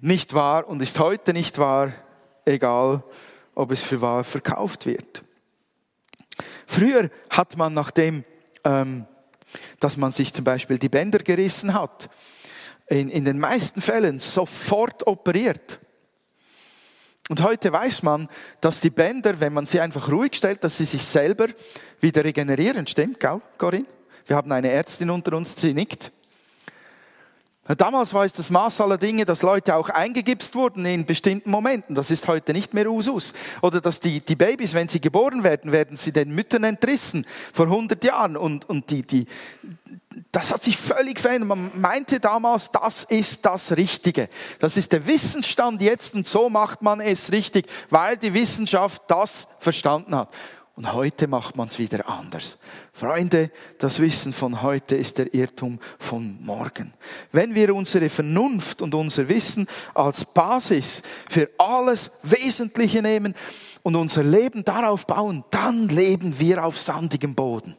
nicht 0.00 0.32
wahr 0.32 0.66
und 0.66 0.80
ist 0.80 0.98
heute 0.98 1.34
nicht 1.34 1.58
wahr, 1.58 1.92
egal 2.46 3.04
ob 3.54 3.72
es 3.72 3.82
für 3.82 4.00
wahr 4.00 4.24
verkauft 4.24 4.86
wird. 4.86 5.22
Früher 6.66 7.10
hat 7.28 7.58
man 7.58 7.74
nachdem, 7.74 8.24
ähm, 8.64 9.06
dass 9.80 9.98
man 9.98 10.12
sich 10.12 10.32
zum 10.32 10.44
Beispiel 10.44 10.78
die 10.78 10.88
Bänder 10.88 11.18
gerissen 11.18 11.74
hat, 11.74 12.08
in, 12.86 13.10
in 13.10 13.26
den 13.26 13.38
meisten 13.38 13.82
Fällen 13.82 14.18
sofort 14.18 15.06
operiert. 15.06 15.78
Und 17.28 17.42
heute 17.42 17.70
weiß 17.70 18.02
man, 18.02 18.30
dass 18.62 18.80
die 18.80 18.88
Bänder, 18.88 19.40
wenn 19.40 19.52
man 19.52 19.66
sie 19.66 19.80
einfach 19.80 20.10
ruhig 20.10 20.36
stellt, 20.36 20.64
dass 20.64 20.78
sie 20.78 20.86
sich 20.86 21.04
selber 21.04 21.48
wieder 22.00 22.24
regenerieren. 22.24 22.86
Stimmt, 22.86 23.20
gell, 23.20 23.42
Corinne? 23.58 23.86
Wir 24.26 24.36
haben 24.36 24.50
eine 24.50 24.70
Ärztin 24.70 25.10
unter 25.10 25.36
uns, 25.36 25.54
die 25.54 25.74
nickt. 25.74 26.12
Damals 27.76 28.14
war 28.14 28.24
es 28.24 28.32
das 28.32 28.50
Maß 28.50 28.80
aller 28.80 28.98
Dinge, 28.98 29.24
dass 29.24 29.42
Leute 29.42 29.76
auch 29.76 29.88
eingegipst 29.90 30.54
wurden 30.54 30.84
in 30.86 31.06
bestimmten 31.06 31.50
Momenten. 31.50 31.94
Das 31.94 32.10
ist 32.10 32.26
heute 32.26 32.52
nicht 32.52 32.74
mehr 32.74 32.90
Usus. 32.90 33.32
Oder 33.62 33.80
dass 33.80 34.00
die, 34.00 34.20
die 34.20 34.34
Babys, 34.34 34.74
wenn 34.74 34.88
sie 34.88 35.00
geboren 35.00 35.44
werden, 35.44 35.70
werden 35.70 35.96
sie 35.96 36.12
den 36.12 36.34
Müttern 36.34 36.64
entrissen. 36.64 37.26
Vor 37.52 37.66
100 37.66 38.02
Jahren. 38.02 38.36
Und, 38.36 38.68
und 38.68 38.90
die, 38.90 39.02
die, 39.02 39.26
das 40.32 40.50
hat 40.50 40.64
sich 40.64 40.76
völlig 40.76 41.20
verändert. 41.20 41.48
Man 41.48 41.70
meinte 41.80 42.18
damals, 42.18 42.70
das 42.72 43.04
ist 43.04 43.46
das 43.46 43.72
Richtige. 43.72 44.28
Das 44.58 44.76
ist 44.76 44.92
der 44.92 45.06
Wissensstand 45.06 45.80
jetzt 45.80 46.14
und 46.14 46.26
so 46.26 46.50
macht 46.50 46.82
man 46.82 47.00
es 47.00 47.30
richtig, 47.30 47.66
weil 47.90 48.16
die 48.16 48.34
Wissenschaft 48.34 49.02
das 49.06 49.46
verstanden 49.58 50.14
hat. 50.14 50.28
Und 50.80 50.94
heute 50.94 51.26
macht 51.26 51.58
man 51.58 51.68
es 51.68 51.78
wieder 51.78 52.08
anders. 52.08 52.56
Freunde, 52.94 53.50
das 53.76 54.00
Wissen 54.00 54.32
von 54.32 54.62
heute 54.62 54.96
ist 54.96 55.18
der 55.18 55.34
Irrtum 55.34 55.78
von 55.98 56.38
morgen. 56.40 56.94
Wenn 57.32 57.54
wir 57.54 57.74
unsere 57.74 58.08
Vernunft 58.08 58.80
und 58.80 58.94
unser 58.94 59.28
Wissen 59.28 59.68
als 59.92 60.24
Basis 60.24 61.02
für 61.28 61.50
alles 61.58 62.10
Wesentliche 62.22 63.02
nehmen 63.02 63.34
und 63.82 63.94
unser 63.94 64.22
Leben 64.22 64.64
darauf 64.64 65.06
bauen, 65.06 65.44
dann 65.50 65.88
leben 65.88 66.38
wir 66.38 66.64
auf 66.64 66.78
sandigem 66.78 67.34
Boden. 67.34 67.76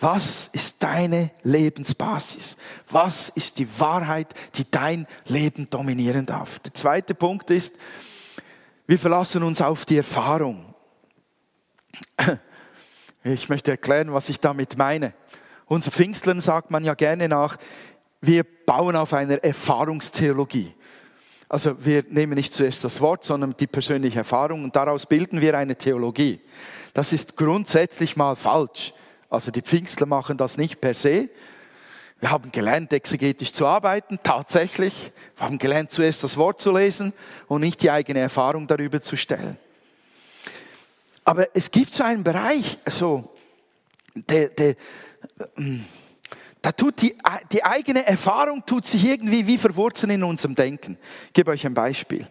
Was 0.00 0.48
ist 0.54 0.82
deine 0.82 1.30
Lebensbasis? 1.42 2.56
Was 2.88 3.28
ist 3.28 3.58
die 3.58 3.68
Wahrheit, 3.78 4.32
die 4.54 4.64
dein 4.70 5.06
Leben 5.26 5.68
dominieren 5.68 6.24
darf? 6.24 6.58
Der 6.60 6.72
zweite 6.72 7.14
Punkt 7.14 7.50
ist, 7.50 7.74
wir 8.86 8.98
verlassen 8.98 9.42
uns 9.42 9.60
auf 9.60 9.84
die 9.84 9.98
Erfahrung. 9.98 10.67
Ich 13.24 13.48
möchte 13.48 13.72
erklären, 13.72 14.12
was 14.12 14.28
ich 14.28 14.40
damit 14.40 14.78
meine. 14.78 15.12
Unser 15.66 15.90
Pfingstlern 15.90 16.40
sagt 16.40 16.70
man 16.70 16.84
ja 16.84 16.94
gerne 16.94 17.28
nach, 17.28 17.58
wir 18.20 18.44
bauen 18.44 18.96
auf 18.96 19.12
einer 19.12 19.42
Erfahrungstheologie. 19.44 20.72
Also 21.48 21.84
wir 21.84 22.04
nehmen 22.08 22.34
nicht 22.34 22.54
zuerst 22.54 22.84
das 22.84 23.00
Wort, 23.00 23.24
sondern 23.24 23.54
die 23.58 23.66
persönliche 23.66 24.18
Erfahrung 24.18 24.64
und 24.64 24.76
daraus 24.76 25.06
bilden 25.06 25.40
wir 25.40 25.58
eine 25.58 25.76
Theologie. 25.76 26.40
Das 26.94 27.12
ist 27.12 27.36
grundsätzlich 27.36 28.16
mal 28.16 28.36
falsch. 28.36 28.94
Also 29.30 29.50
die 29.50 29.62
Pfingstler 29.62 30.06
machen 30.06 30.36
das 30.36 30.56
nicht 30.56 30.80
per 30.80 30.94
se. 30.94 31.28
Wir 32.20 32.30
haben 32.30 32.50
gelernt, 32.50 32.92
exegetisch 32.92 33.52
zu 33.52 33.66
arbeiten, 33.66 34.18
tatsächlich. 34.22 35.12
Wir 35.36 35.46
haben 35.46 35.58
gelernt, 35.58 35.92
zuerst 35.92 36.24
das 36.24 36.36
Wort 36.36 36.60
zu 36.60 36.76
lesen 36.76 37.12
und 37.46 37.60
nicht 37.60 37.82
die 37.82 37.90
eigene 37.90 38.20
Erfahrung 38.20 38.66
darüber 38.66 39.00
zu 39.00 39.16
stellen. 39.16 39.56
Aber 41.28 41.54
es 41.54 41.70
gibt 41.70 41.92
so 41.92 42.04
einen 42.04 42.24
Bereich, 42.24 42.78
so, 42.88 43.36
der, 44.14 44.48
der, 44.48 44.76
ähm, 45.58 45.84
da 46.62 46.72
tut 46.72 47.02
die, 47.02 47.14
die 47.52 47.62
eigene 47.62 48.06
Erfahrung 48.06 48.64
tut 48.64 48.86
sich 48.86 49.04
irgendwie 49.04 49.46
wie 49.46 49.58
verwurzeln 49.58 50.08
in 50.12 50.24
unserem 50.24 50.54
Denken. 50.54 50.96
Ich 51.26 51.34
gebe 51.34 51.50
euch 51.50 51.66
ein 51.66 51.74
Beispiel. 51.74 52.26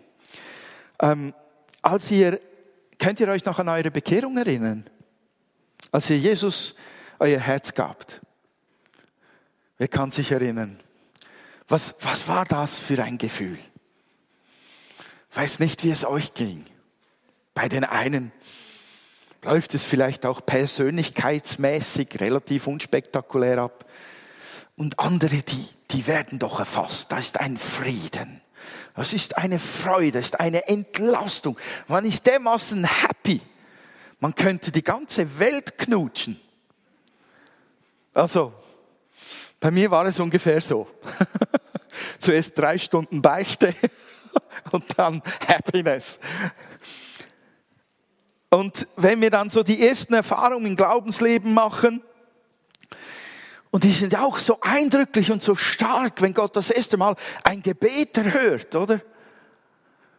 Ähm, 1.00 1.32
als 1.84 2.10
ihr, 2.10 2.42
könnt 2.98 3.20
ihr 3.20 3.28
euch 3.28 3.46
noch 3.46 3.60
an 3.60 3.70
eure 3.70 3.92
Bekehrung 3.92 4.36
erinnern? 4.36 4.90
Als 5.92 6.10
ihr 6.10 6.18
Jesus 6.18 6.74
euer 7.20 7.40
Herz 7.40 7.76
gabt. 7.76 8.20
Wer 9.78 9.90
kann 9.90 10.10
sich 10.10 10.32
erinnern? 10.32 10.80
Was, 11.68 11.94
was 12.02 12.28
war 12.28 12.46
das 12.46 12.80
für 12.80 13.04
ein 13.04 13.20
Gefühl? 13.20 13.60
Weiß 15.34 15.60
nicht, 15.60 15.84
wie 15.84 15.92
es 15.92 16.04
euch 16.04 16.34
ging. 16.34 16.66
Bei 17.54 17.70
den 17.70 17.84
einen 17.84 18.32
läuft 19.44 19.74
es 19.74 19.84
vielleicht 19.84 20.26
auch 20.26 20.46
persönlichkeitsmäßig 20.46 22.20
relativ 22.20 22.68
unspektakulär 22.68 23.60
ab. 23.60 23.86
Und 24.76 25.00
andere, 25.00 25.38
die, 25.38 25.68
die 25.92 26.08
werden 26.08 26.40
doch 26.40 26.60
erfasst. 26.60 27.12
Da 27.12 27.18
ist 27.18 27.40
ein 27.40 27.58
Frieden. 27.58 28.42
Das 28.96 29.14
ist 29.14 29.38
eine 29.38 29.60
Freude, 29.60 30.14
das 30.14 30.28
ist 30.28 30.40
eine 30.40 30.68
Entlastung. 30.68 31.58
Man 31.88 32.06
ist 32.06 32.26
dermaßen 32.26 32.84
happy. 32.84 33.42
Man 34.20 34.34
könnte 34.34 34.72
die 34.72 34.84
ganze 34.84 35.40
Welt 35.40 35.78
knutschen. 35.78 36.40
Also, 38.14 38.54
bei 39.60 39.70
mir 39.70 39.92
war 39.92 40.06
es 40.08 40.20
ungefähr 40.20 40.60
so. 40.60 40.88
Zuerst 42.20 42.58
drei 42.58 42.78
Stunden 42.80 43.22
Beichte 43.22 43.76
und 44.72 44.86
dann 44.98 45.22
Happiness. 45.48 46.20
Und 48.50 48.88
wenn 48.96 49.22
wir 49.22 49.30
dann 49.30 49.50
so 49.50 49.64
die 49.64 49.86
ersten 49.86 50.14
Erfahrungen 50.14 50.68
im 50.68 50.76
Glaubensleben 50.76 51.54
machen, 51.54 52.02
und 53.70 53.84
die 53.84 53.92
sind 53.92 54.18
auch 54.18 54.38
so 54.40 54.60
eindrücklich 54.62 55.32
und 55.32 55.44
so 55.44 55.54
stark, 55.54 56.22
wenn 56.22 56.34
Gott 56.34 56.56
das 56.56 56.70
erste 56.70 56.98
Mal 56.98 57.16
ein 57.44 57.62
Gebet 57.62 58.18
erhört, 58.18 58.76
oder? 58.76 59.02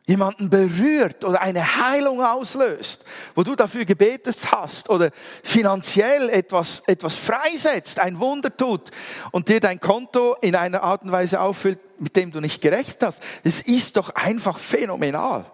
Jemanden 0.06 0.48
berührt 0.48 1.24
oder 1.24 1.42
eine 1.42 1.76
Heilung 1.76 2.22
auslöst, 2.22 3.04
wo 3.34 3.42
du 3.42 3.54
dafür 3.54 3.84
gebetet 3.84 4.38
hast 4.50 4.88
oder 4.88 5.10
finanziell 5.44 6.30
etwas, 6.30 6.82
etwas 6.86 7.16
freisetzt, 7.16 8.00
ein 8.00 8.18
Wunder 8.18 8.56
tut 8.56 8.90
und 9.32 9.50
dir 9.50 9.60
dein 9.60 9.80
Konto 9.80 10.36
in 10.40 10.54
einer 10.54 10.82
Art 10.82 11.02
und 11.02 11.12
Weise 11.12 11.40
auffüllt, 11.40 11.78
mit 11.98 12.16
dem 12.16 12.32
du 12.32 12.40
nicht 12.40 12.62
gerecht 12.62 13.02
hast. 13.02 13.22
Das 13.44 13.60
ist 13.60 13.98
doch 13.98 14.10
einfach 14.14 14.58
phänomenal. 14.58 15.44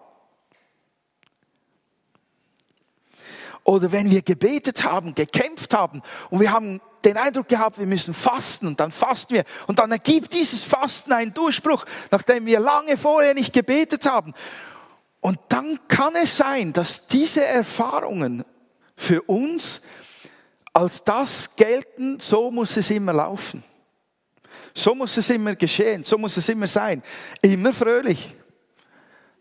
Oder 3.65 3.91
wenn 3.91 4.11
wir 4.11 4.23
gebetet 4.23 4.85
haben, 4.85 5.15
gekämpft 5.15 5.75
haben 5.75 6.03
und 6.31 6.41
wir 6.41 6.53
haben 6.53 6.81
den 7.05 7.17
Eindruck 7.17 7.49
gehabt, 7.49 7.79
wir 7.79 7.87
müssen 7.87 8.15
fasten 8.15 8.67
und 8.67 8.81
dann 8.81 8.93
fasten 8.93 9.35
wir 9.35 9.45
und 9.67 9.79
dann 9.79 9.91
ergibt 9.91 10.33
dieses 10.33 10.65
Fasten 10.65 11.13
einen 11.13 11.35
Durchbruch, 11.35 11.85
nachdem 12.11 12.47
wir 12.47 12.61
lange 12.61 12.97
vorher 12.97 13.35
nicht 13.35 13.53
gebetet 13.53 14.07
haben. 14.07 14.33
Und 15.21 15.39
dann 15.49 15.79
kann 15.89 16.15
es 16.17 16.37
sein, 16.37 16.73
dass 16.73 17.07
diese 17.07 17.45
Erfahrungen 17.45 18.45
für 18.97 19.23
uns 19.23 19.81
als 20.73 21.05
das 21.05 21.57
gelten, 21.57 22.21
so 22.21 22.51
muss 22.51 22.77
es 22.77 22.91
immer 22.91 23.13
laufen. 23.13 23.63
So 24.75 24.95
muss 24.95 25.17
es 25.17 25.31
immer 25.31 25.55
geschehen, 25.55 26.03
so 26.03 26.19
muss 26.19 26.37
es 26.37 26.49
immer 26.49 26.67
sein. 26.67 27.03
Immer 27.41 27.73
fröhlich. 27.73 28.35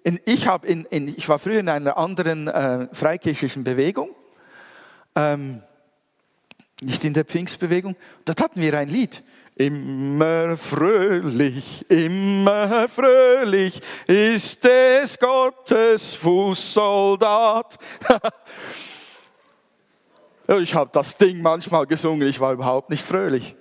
Ich, 0.04 0.48
hab 0.48 0.66
in, 0.66 0.86
in, 0.86 1.08
ich 1.08 1.30
war 1.30 1.40
früher 1.40 1.60
in 1.60 1.70
einer 1.70 1.98
anderen 1.98 2.48
äh, 2.48 2.88
freikirchlichen 2.92 3.64
Bewegung, 3.64 4.10
ähm, 5.16 5.62
nicht 6.82 7.06
in 7.06 7.14
der 7.14 7.24
Pfingstbewegung. 7.24 7.96
Dort 8.26 8.42
hatten 8.42 8.60
wir 8.60 8.78
ein 8.78 8.90
Lied. 8.90 9.24
Immer 9.56 10.58
fröhlich, 10.58 11.86
immer 11.90 12.90
fröhlich 12.90 13.80
ist 14.08 14.66
es 14.66 15.20
Gottes 15.20 16.16
Fußsoldat. 16.16 17.78
ich 20.60 20.74
habe 20.74 20.90
das 20.92 21.16
Ding 21.16 21.42
manchmal 21.42 21.86
gesungen, 21.86 22.28
ich 22.28 22.40
war 22.40 22.54
überhaupt 22.54 22.90
nicht 22.90 23.06
fröhlich. 23.06 23.56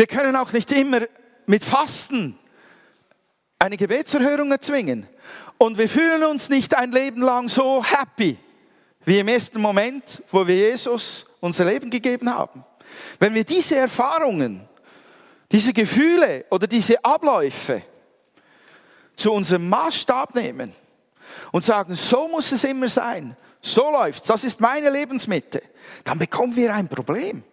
Wir 0.00 0.06
können 0.06 0.34
auch 0.34 0.50
nicht 0.50 0.72
immer 0.72 1.02
mit 1.44 1.62
Fasten 1.62 2.38
eine 3.58 3.76
Gebetserhörung 3.76 4.50
erzwingen. 4.50 5.06
Und 5.58 5.76
wir 5.76 5.90
fühlen 5.90 6.24
uns 6.24 6.48
nicht 6.48 6.74
ein 6.74 6.90
Leben 6.90 7.20
lang 7.20 7.50
so 7.50 7.84
happy, 7.84 8.38
wie 9.04 9.18
im 9.18 9.28
ersten 9.28 9.60
Moment, 9.60 10.22
wo 10.30 10.46
wir 10.46 10.56
Jesus 10.56 11.26
unser 11.40 11.66
Leben 11.66 11.90
gegeben 11.90 12.34
haben. 12.34 12.64
Wenn 13.18 13.34
wir 13.34 13.44
diese 13.44 13.76
Erfahrungen, 13.76 14.66
diese 15.52 15.74
Gefühle 15.74 16.46
oder 16.48 16.66
diese 16.66 17.04
Abläufe 17.04 17.82
zu 19.14 19.32
unserem 19.32 19.68
Maßstab 19.68 20.34
nehmen 20.34 20.72
und 21.52 21.62
sagen, 21.62 21.94
so 21.94 22.26
muss 22.26 22.50
es 22.52 22.64
immer 22.64 22.88
sein, 22.88 23.36
so 23.60 23.90
läuft's, 23.90 24.28
das 24.28 24.44
ist 24.44 24.62
meine 24.62 24.88
Lebensmitte, 24.88 25.60
dann 26.04 26.18
bekommen 26.18 26.56
wir 26.56 26.72
ein 26.72 26.88
Problem. 26.88 27.44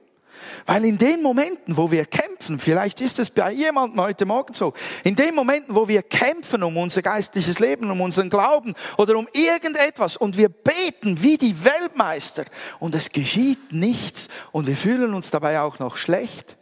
Weil 0.66 0.86
in 0.86 0.98
den 0.98 1.22
Momenten, 1.22 1.78
wo 1.78 1.90
wir 1.92 2.06
kämpfen, 2.06 2.60
vielleicht 2.60 3.02
ist 3.02 3.20
es 3.20 3.30
bei 3.30 3.52
jemandem 3.52 4.02
heute 4.02 4.26
Morgen 4.26 4.54
so, 4.54 4.74
in 5.04 5.16
den 5.16 5.36
Momenten, 5.36 5.76
wo 5.76 5.88
wir 5.88 6.04
kämpfen 6.04 6.64
um 6.64 6.78
unser 6.78 7.02
geistliches 7.02 7.60
Leben, 7.60 7.90
um 7.90 8.02
unseren 8.02 8.30
Glauben 8.30 8.74
oder 8.98 9.18
um 9.18 9.28
irgendetwas 9.34 10.18
und 10.18 10.38
wir 10.38 10.50
beten 10.50 11.22
wie 11.22 11.38
die 11.38 11.64
Weltmeister 11.64 12.46
und 12.80 12.96
es 12.96 13.10
geschieht 13.10 13.72
nichts 13.72 14.30
und 14.52 14.68
wir 14.68 14.78
fühlen 14.78 15.14
uns 15.14 15.32
dabei 15.32 15.62
auch 15.62 15.80
noch 15.80 15.98
schlecht, 15.98 16.58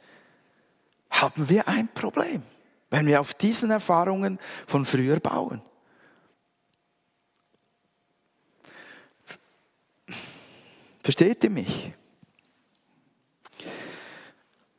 haben 1.10 1.50
wir 1.50 1.67
ein 1.67 1.88
Problem, 1.94 2.44
wenn 2.89 3.08
wir 3.08 3.22
auf 3.22 3.34
diesen 3.34 3.72
Erfahrungen 3.72 4.39
von 4.67 4.86
früher 4.86 5.20
bauen. 5.20 5.62
Versteht 11.05 11.44
ihr 11.44 11.51
mich? 11.51 11.94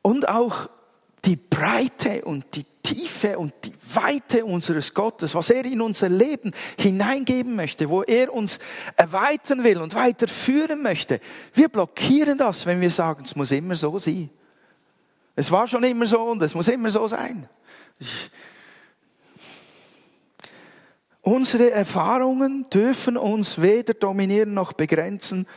Und 0.06 0.28
auch 0.28 0.70
die 1.24 1.34
Breite 1.34 2.24
und 2.24 2.54
die 2.54 2.64
Tiefe 2.80 3.36
und 3.36 3.52
die 3.64 3.74
Weite 3.92 4.44
unseres 4.44 4.94
Gottes, 4.94 5.34
was 5.34 5.50
er 5.50 5.64
in 5.64 5.80
unser 5.80 6.08
Leben 6.08 6.52
hineingeben 6.78 7.56
möchte, 7.56 7.90
wo 7.90 8.04
er 8.04 8.32
uns 8.32 8.60
erweitern 8.94 9.64
will 9.64 9.78
und 9.78 9.96
weiterführen 9.96 10.80
möchte. 10.80 11.18
Wir 11.52 11.68
blockieren 11.68 12.38
das, 12.38 12.66
wenn 12.66 12.80
wir 12.80 12.90
sagen, 12.92 13.24
es 13.24 13.34
muss 13.34 13.50
immer 13.50 13.74
so 13.74 13.98
sein. 13.98 14.30
Es 15.34 15.50
war 15.50 15.66
schon 15.66 15.82
immer 15.82 16.06
so 16.06 16.22
und 16.22 16.40
es 16.40 16.54
muss 16.54 16.68
immer 16.68 16.90
so 16.90 17.08
sein. 17.08 17.48
Unsere 21.20 21.72
Erfahrungen 21.72 22.70
dürfen 22.70 23.16
uns 23.16 23.60
weder 23.60 23.94
dominieren 23.94 24.54
noch 24.54 24.72
begrenzen, 24.72 25.48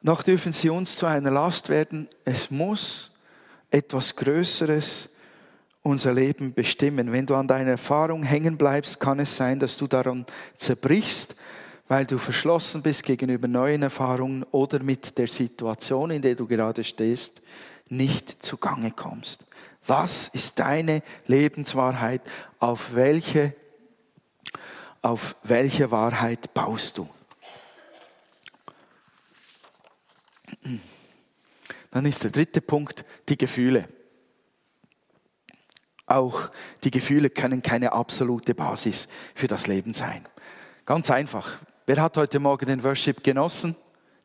noch 0.00 0.22
dürfen 0.22 0.52
sie 0.52 0.70
uns 0.70 0.94
zu 0.94 1.06
einer 1.06 1.32
Last 1.32 1.70
werden. 1.70 2.08
Es 2.24 2.52
muss 2.52 3.10
etwas 3.76 4.16
Größeres 4.16 5.10
unser 5.82 6.14
Leben 6.14 6.54
bestimmen. 6.54 7.12
Wenn 7.12 7.26
du 7.26 7.34
an 7.34 7.46
deiner 7.46 7.72
Erfahrung 7.72 8.22
hängen 8.22 8.56
bleibst, 8.56 8.98
kann 8.98 9.20
es 9.20 9.36
sein, 9.36 9.60
dass 9.60 9.76
du 9.76 9.86
daran 9.86 10.24
zerbrichst, 10.56 11.36
weil 11.86 12.06
du 12.06 12.18
verschlossen 12.18 12.82
bist 12.82 13.04
gegenüber 13.04 13.46
neuen 13.46 13.82
Erfahrungen 13.82 14.44
oder 14.50 14.82
mit 14.82 15.16
der 15.18 15.28
Situation, 15.28 16.10
in 16.10 16.22
der 16.22 16.34
du 16.34 16.46
gerade 16.46 16.82
stehst, 16.82 17.42
nicht 17.88 18.42
zugange 18.42 18.90
kommst. 18.90 19.44
Was 19.86 20.28
ist 20.28 20.58
deine 20.58 21.02
Lebenswahrheit? 21.26 22.22
Auf 22.58 22.94
welche, 22.94 23.54
auf 25.02 25.36
welche 25.44 25.90
Wahrheit 25.90 26.52
baust 26.54 26.98
du? 26.98 27.08
Dann 31.90 32.04
ist 32.04 32.24
der 32.24 32.30
dritte 32.30 32.60
Punkt 32.60 33.04
die 33.28 33.38
Gefühle. 33.38 33.88
Auch 36.06 36.50
die 36.84 36.90
Gefühle 36.90 37.30
können 37.30 37.62
keine 37.62 37.92
absolute 37.92 38.54
Basis 38.54 39.08
für 39.34 39.48
das 39.48 39.66
Leben 39.66 39.92
sein. 39.92 40.26
Ganz 40.84 41.10
einfach. 41.10 41.58
Wer 41.86 42.00
hat 42.00 42.16
heute 42.16 42.38
Morgen 42.38 42.66
den 42.66 42.84
Worship 42.84 43.24
genossen? 43.24 43.74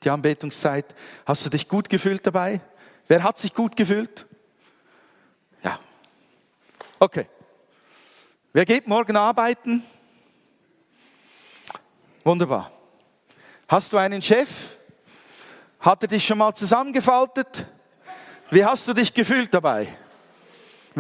Die 0.04 0.10
Anbetungszeit. 0.10 0.96
Hast 1.26 1.46
du 1.46 1.50
dich 1.50 1.68
gut 1.68 1.90
gefühlt 1.90 2.26
dabei? 2.26 2.62
Wer 3.08 3.24
hat 3.24 3.40
sich 3.40 3.54
gut 3.54 3.76
gefühlt? 3.76 4.26
Ja. 5.64 5.80
Okay. 7.00 7.28
Wer 8.54 8.66
geht 8.66 8.88
morgen 8.88 9.16
arbeiten? 9.16 9.84
Wunderbar. 12.24 12.72
Hast 13.68 13.92
du 13.94 13.98
einen 13.98 14.22
Chef? 14.22 14.78
Hat 15.82 16.02
er 16.04 16.08
dich 16.08 16.26
schon 16.26 16.38
mal 16.38 16.54
zusammengefaltet? 16.54 17.66
Wie 18.52 18.64
hast 18.64 18.88
du 18.88 18.94
dich 18.94 19.12
gefühlt 19.12 19.52
dabei? 19.52 19.88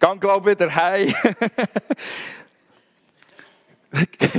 Gang 0.00 0.18
glaub 0.18 0.46
wieder 0.46 0.74
heim. 0.74 1.14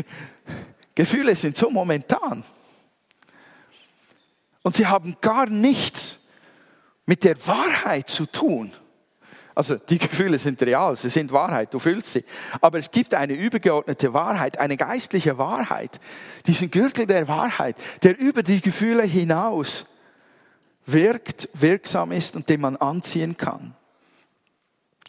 Gefühle 0.95 1.35
sind 1.35 1.55
so 1.55 1.69
momentan. 1.69 2.43
Und 4.63 4.75
sie 4.75 4.87
haben 4.87 5.15
gar 5.21 5.45
nichts 5.45 6.17
mit 7.05 7.23
der 7.23 7.35
Wahrheit 7.45 8.09
zu 8.09 8.25
tun. 8.25 8.73
Also 9.55 9.75
die 9.75 9.99
Gefühle 9.99 10.37
sind 10.37 10.61
real, 10.63 10.95
sie 10.95 11.09
sind 11.09 11.31
Wahrheit, 11.31 11.73
du 11.73 11.79
fühlst 11.79 12.13
sie. 12.13 12.23
Aber 12.61 12.79
es 12.79 12.91
gibt 12.91 13.13
eine 13.13 13.33
übergeordnete 13.33 14.13
Wahrheit, 14.13 14.57
eine 14.57 14.77
geistliche 14.77 15.37
Wahrheit, 15.37 15.99
diesen 16.47 16.71
Gürtel 16.71 17.05
der 17.05 17.27
Wahrheit, 17.27 17.75
der 18.01 18.17
über 18.17 18.43
die 18.43 18.61
Gefühle 18.61 19.03
hinaus 19.03 19.85
wirkt, 20.85 21.49
wirksam 21.53 22.11
ist 22.11 22.35
und 22.35 22.49
den 22.49 22.61
man 22.61 22.75
anziehen 22.77 23.37
kann. 23.37 23.75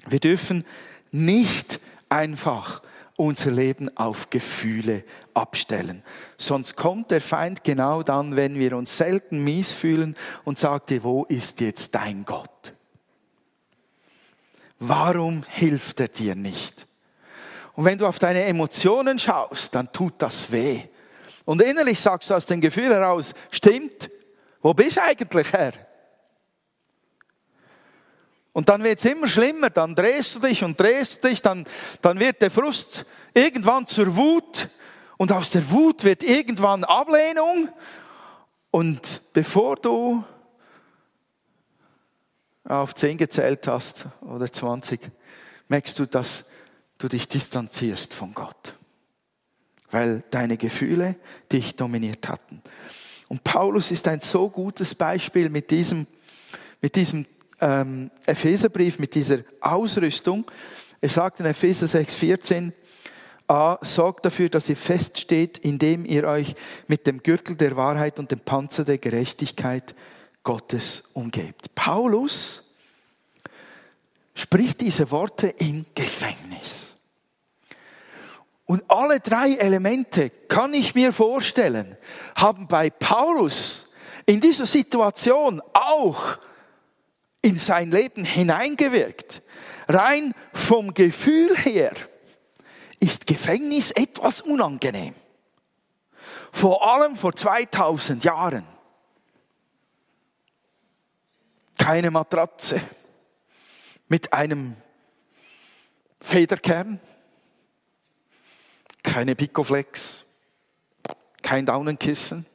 Wir 0.07 0.21
dürfen 0.21 0.65
nicht 1.11 1.81
einfach 2.09 2.83
unser 3.17 3.51
Leben 3.51 3.97
auf 3.97 4.31
Gefühle 4.31 5.05
abstellen. 5.35 6.03
Sonst 6.37 6.77
kommt 6.77 7.11
der 7.11 7.21
Feind 7.21 7.65
genau 7.65 8.03
dann, 8.03 8.37
wenn 8.37 8.59
wir 8.59 8.77
uns 8.77 8.97
selten 8.97 9.43
mies 9.45 9.73
fühlen 9.73 10.17
und 10.45 10.59
sagt, 10.59 10.93
wo 11.03 11.25
ist 11.25 11.61
jetzt 11.61 11.95
dein 11.95 12.25
Gott? 12.25 12.75
Warum 14.79 15.45
hilft 15.49 16.01
er 16.01 16.09
dir 16.09 16.35
nicht? 16.35 16.87
Und 17.75 17.85
wenn 17.85 17.99
du 17.99 18.07
auf 18.07 18.19
deine 18.19 18.45
Emotionen 18.45 19.19
schaust, 19.19 19.75
dann 19.75 19.93
tut 19.93 20.15
das 20.19 20.51
weh. 20.51 20.83
Und 21.45 21.61
innerlich 21.61 22.01
sagst 22.01 22.31
du 22.31 22.35
aus 22.35 22.47
dem 22.47 22.61
Gefühl 22.61 22.93
heraus, 22.93 23.35
stimmt, 23.51 24.11
wo 24.63 24.73
bist 24.73 24.97
du 24.97 25.03
eigentlich, 25.03 25.53
Herr? 25.53 25.73
Und 28.53 28.69
dann 28.69 28.85
wird 28.85 29.01
es 29.01 29.05
immer 29.05 29.27
schlimmer, 29.27 29.69
dann 29.69 29.97
drehst 29.97 30.37
du 30.37 30.39
dich 30.39 30.63
und 30.63 30.79
drehst 30.79 31.23
du 31.23 31.29
dich, 31.29 31.43
dann, 31.43 31.67
dann 32.01 32.21
wird 32.21 32.41
der 32.41 32.53
Frust 32.53 33.05
irgendwann 33.35 33.87
zur 33.87 34.17
Wut 34.17 34.69
und 35.17 35.33
aus 35.33 35.51
der 35.51 35.69
Wut 35.71 36.05
wird 36.05 36.23
irgendwann 36.23 36.85
Ablehnung. 36.85 37.69
Und 38.71 39.23
bevor 39.33 39.77
du 39.77 40.25
auf 42.65 42.95
10 42.95 43.19
gezählt 43.19 43.67
hast 43.67 44.07
oder 44.23 44.51
20, 44.51 45.01
merkst 45.69 45.99
du, 45.99 46.07
dass 46.07 46.47
du 46.99 47.09
dich 47.09 47.29
distanzierst 47.29 48.15
von 48.15 48.33
Gott, 48.35 48.75
weil 49.91 50.23
deine 50.31 50.57
Gefühle 50.57 51.17
dich 51.53 51.77
dominiert 51.77 52.29
hatten. 52.29 52.63
Und 53.29 53.45
Paulus 53.45 53.91
ist 53.91 54.07
ein 54.09 54.21
so 54.21 54.49
gutes 54.49 54.95
Beispiel 54.95 55.49
mit 55.49 55.71
diesem, 55.71 56.07
mit 56.81 56.97
diesem 56.97 57.27
ähm, 57.61 58.11
Epheserbrief, 58.27 58.99
mit 58.99 59.15
dieser 59.15 59.39
Ausrüstung. 59.61 60.51
Er 61.01 61.09
sagt 61.09 61.41
in 61.41 61.47
Epheser 61.47 61.87
6,14, 61.87 62.73
A, 63.47 63.79
sorgt 63.83 64.25
dafür, 64.25 64.49
dass 64.49 64.71
ihr 64.71 64.77
feststeht, 64.77 65.59
indem 65.59 66.07
ihr 66.07 66.25
euch 66.25 66.55
mit 66.87 67.07
dem 67.07 67.23
Gürtel 67.23 67.57
der 67.57 67.77
Wahrheit 67.77 68.19
und 68.19 68.31
dem 68.31 68.41
Panzer 68.41 68.85
der 68.85 68.97
Gerechtigkeit 68.97 69.95
Gottes 70.45 71.03
umgebt. 71.15 71.75
Paulus 71.75 72.63
spricht 74.35 74.81
diese 74.81 75.11
Worte 75.11 75.49
im 75.49 75.85
Gefängnis. 75.95 76.97
Und 78.67 78.85
alle 78.89 79.21
drei 79.21 79.55
Elemente, 79.55 80.31
kann 80.31 80.73
ich 80.73 80.95
mir 80.95 81.13
vorstellen, 81.13 81.97
haben 82.35 82.67
bei 82.67 82.91
Paulus 82.91 83.91
in 84.27 84.41
dieser 84.41 84.67
Situation 84.67 85.61
auch 85.75 86.39
in 87.43 87.59
sein 87.59 87.91
Leben 87.91 88.25
hineingewirkt. 88.25 89.43
Rein 89.87 90.35
vom 90.55 90.95
Gefühl 90.95 91.55
her 91.57 91.93
ist 93.01 93.27
Gefängnis 93.27 93.91
etwas 93.91 94.41
unangenehm. 94.41 95.15
Vor 96.53 96.89
allem 96.89 97.17
vor 97.17 97.37
2000 97.37 98.25
Jahren. 98.25 98.74
Keine 101.85 102.11
Matratze 102.11 102.81
mit 104.09 104.33
einem 104.33 104.75
Federkern, 106.19 106.99
keine 109.03 109.35
Picoflex, 109.35 110.25
kein 111.43 111.67
Daunenkissen, 111.67 112.47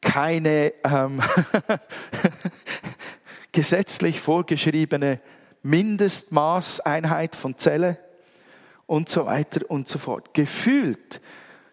keine 0.00 0.74
ähm, 0.84 1.20
gesetzlich 3.50 4.20
vorgeschriebene 4.20 5.20
Mindestmaßeinheit 5.64 7.34
von 7.34 7.58
Zelle 7.58 7.98
und 8.86 9.08
so 9.08 9.26
weiter 9.26 9.68
und 9.68 9.88
so 9.88 9.98
fort. 9.98 10.34
Gefühlt 10.34 11.20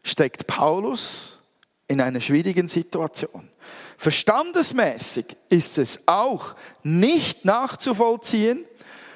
steckt 0.01 0.47
Paulus 0.47 1.37
in 1.87 2.01
einer 2.01 2.19
schwierigen 2.19 2.67
Situation. 2.67 3.51
Verstandesmäßig 4.01 5.25
ist 5.47 5.77
es 5.77 6.07
auch 6.07 6.55
nicht 6.81 7.45
nachzuvollziehen, 7.45 8.65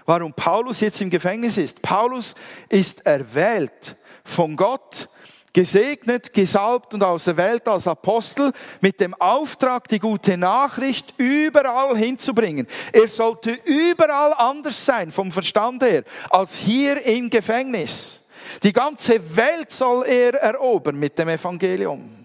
warum 0.05 0.31
Paulus 0.31 0.81
jetzt 0.81 1.01
im 1.01 1.09
Gefängnis 1.09 1.57
ist. 1.57 1.81
Paulus 1.81 2.35
ist 2.69 3.03
erwählt 3.03 3.95
von 4.23 4.55
Gott 4.55 5.09
gesegnet, 5.53 6.31
gesalbt 6.31 6.93
und 6.93 7.01
aus 7.01 7.25
der 7.25 7.35
Welt 7.35 7.67
als 7.67 7.87
Apostel 7.87 8.51
mit 8.79 8.99
dem 8.99 9.15
Auftrag, 9.15 9.87
die 9.87 9.97
gute 9.97 10.37
Nachricht 10.37 11.15
überall 11.17 11.97
hinzubringen. 11.97 12.67
Er 12.93 13.07
sollte 13.07 13.57
überall 13.65 14.35
anders 14.35 14.85
sein 14.85 15.11
vom 15.11 15.31
Verstand 15.31 15.81
her 15.81 16.03
als 16.29 16.53
hier 16.53 17.03
im 17.03 17.31
Gefängnis. 17.31 18.21
Die 18.61 18.71
ganze 18.71 19.35
Welt 19.35 19.71
soll 19.71 20.05
er 20.05 20.35
erobern 20.35 20.99
mit 20.99 21.17
dem 21.17 21.29
Evangelium. 21.29 22.24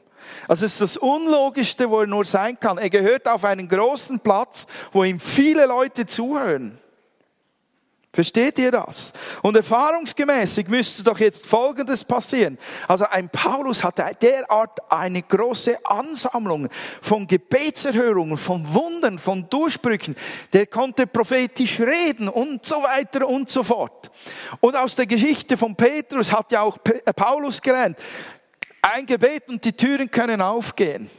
Also 0.50 0.66
es 0.66 0.72
ist 0.72 0.80
das 0.80 0.96
Unlogischste, 0.96 1.88
wo 1.88 2.00
er 2.00 2.08
nur 2.08 2.24
sein 2.24 2.58
kann. 2.58 2.76
Er 2.76 2.90
gehört 2.90 3.28
auf 3.28 3.44
einen 3.44 3.68
großen 3.68 4.18
Platz, 4.18 4.66
wo 4.90 5.04
ihm 5.04 5.20
viele 5.20 5.64
Leute 5.64 6.06
zuhören. 6.06 6.76
Versteht 8.12 8.58
ihr 8.58 8.72
das? 8.72 9.12
Und 9.42 9.56
erfahrungsgemäßig 9.56 10.66
müsste 10.66 11.04
doch 11.04 11.20
jetzt 11.20 11.46
Folgendes 11.46 12.02
passieren. 12.02 12.58
Also 12.88 13.04
ein 13.04 13.28
Paulus 13.28 13.84
hatte 13.84 14.04
derart 14.20 14.90
eine 14.90 15.22
große 15.22 15.78
Ansammlung 15.84 16.68
von 17.00 17.28
Gebetserhörungen, 17.28 18.36
von 18.36 18.74
Wundern, 18.74 19.20
von 19.20 19.48
Durchbrüchen. 19.48 20.16
Der 20.52 20.66
konnte 20.66 21.06
prophetisch 21.06 21.78
reden 21.78 22.28
und 22.28 22.66
so 22.66 22.82
weiter 22.82 23.28
und 23.28 23.48
so 23.48 23.62
fort. 23.62 24.10
Und 24.58 24.74
aus 24.74 24.96
der 24.96 25.06
Geschichte 25.06 25.56
von 25.56 25.76
Petrus 25.76 26.32
hat 26.32 26.50
ja 26.50 26.62
auch 26.62 26.76
äh, 26.86 27.12
Paulus 27.12 27.62
gelernt, 27.62 27.96
ein 28.82 29.06
Gebet 29.06 29.48
und 29.48 29.64
die 29.64 29.72
Türen 29.72 30.10
können 30.10 30.40
aufgehen. 30.40 31.10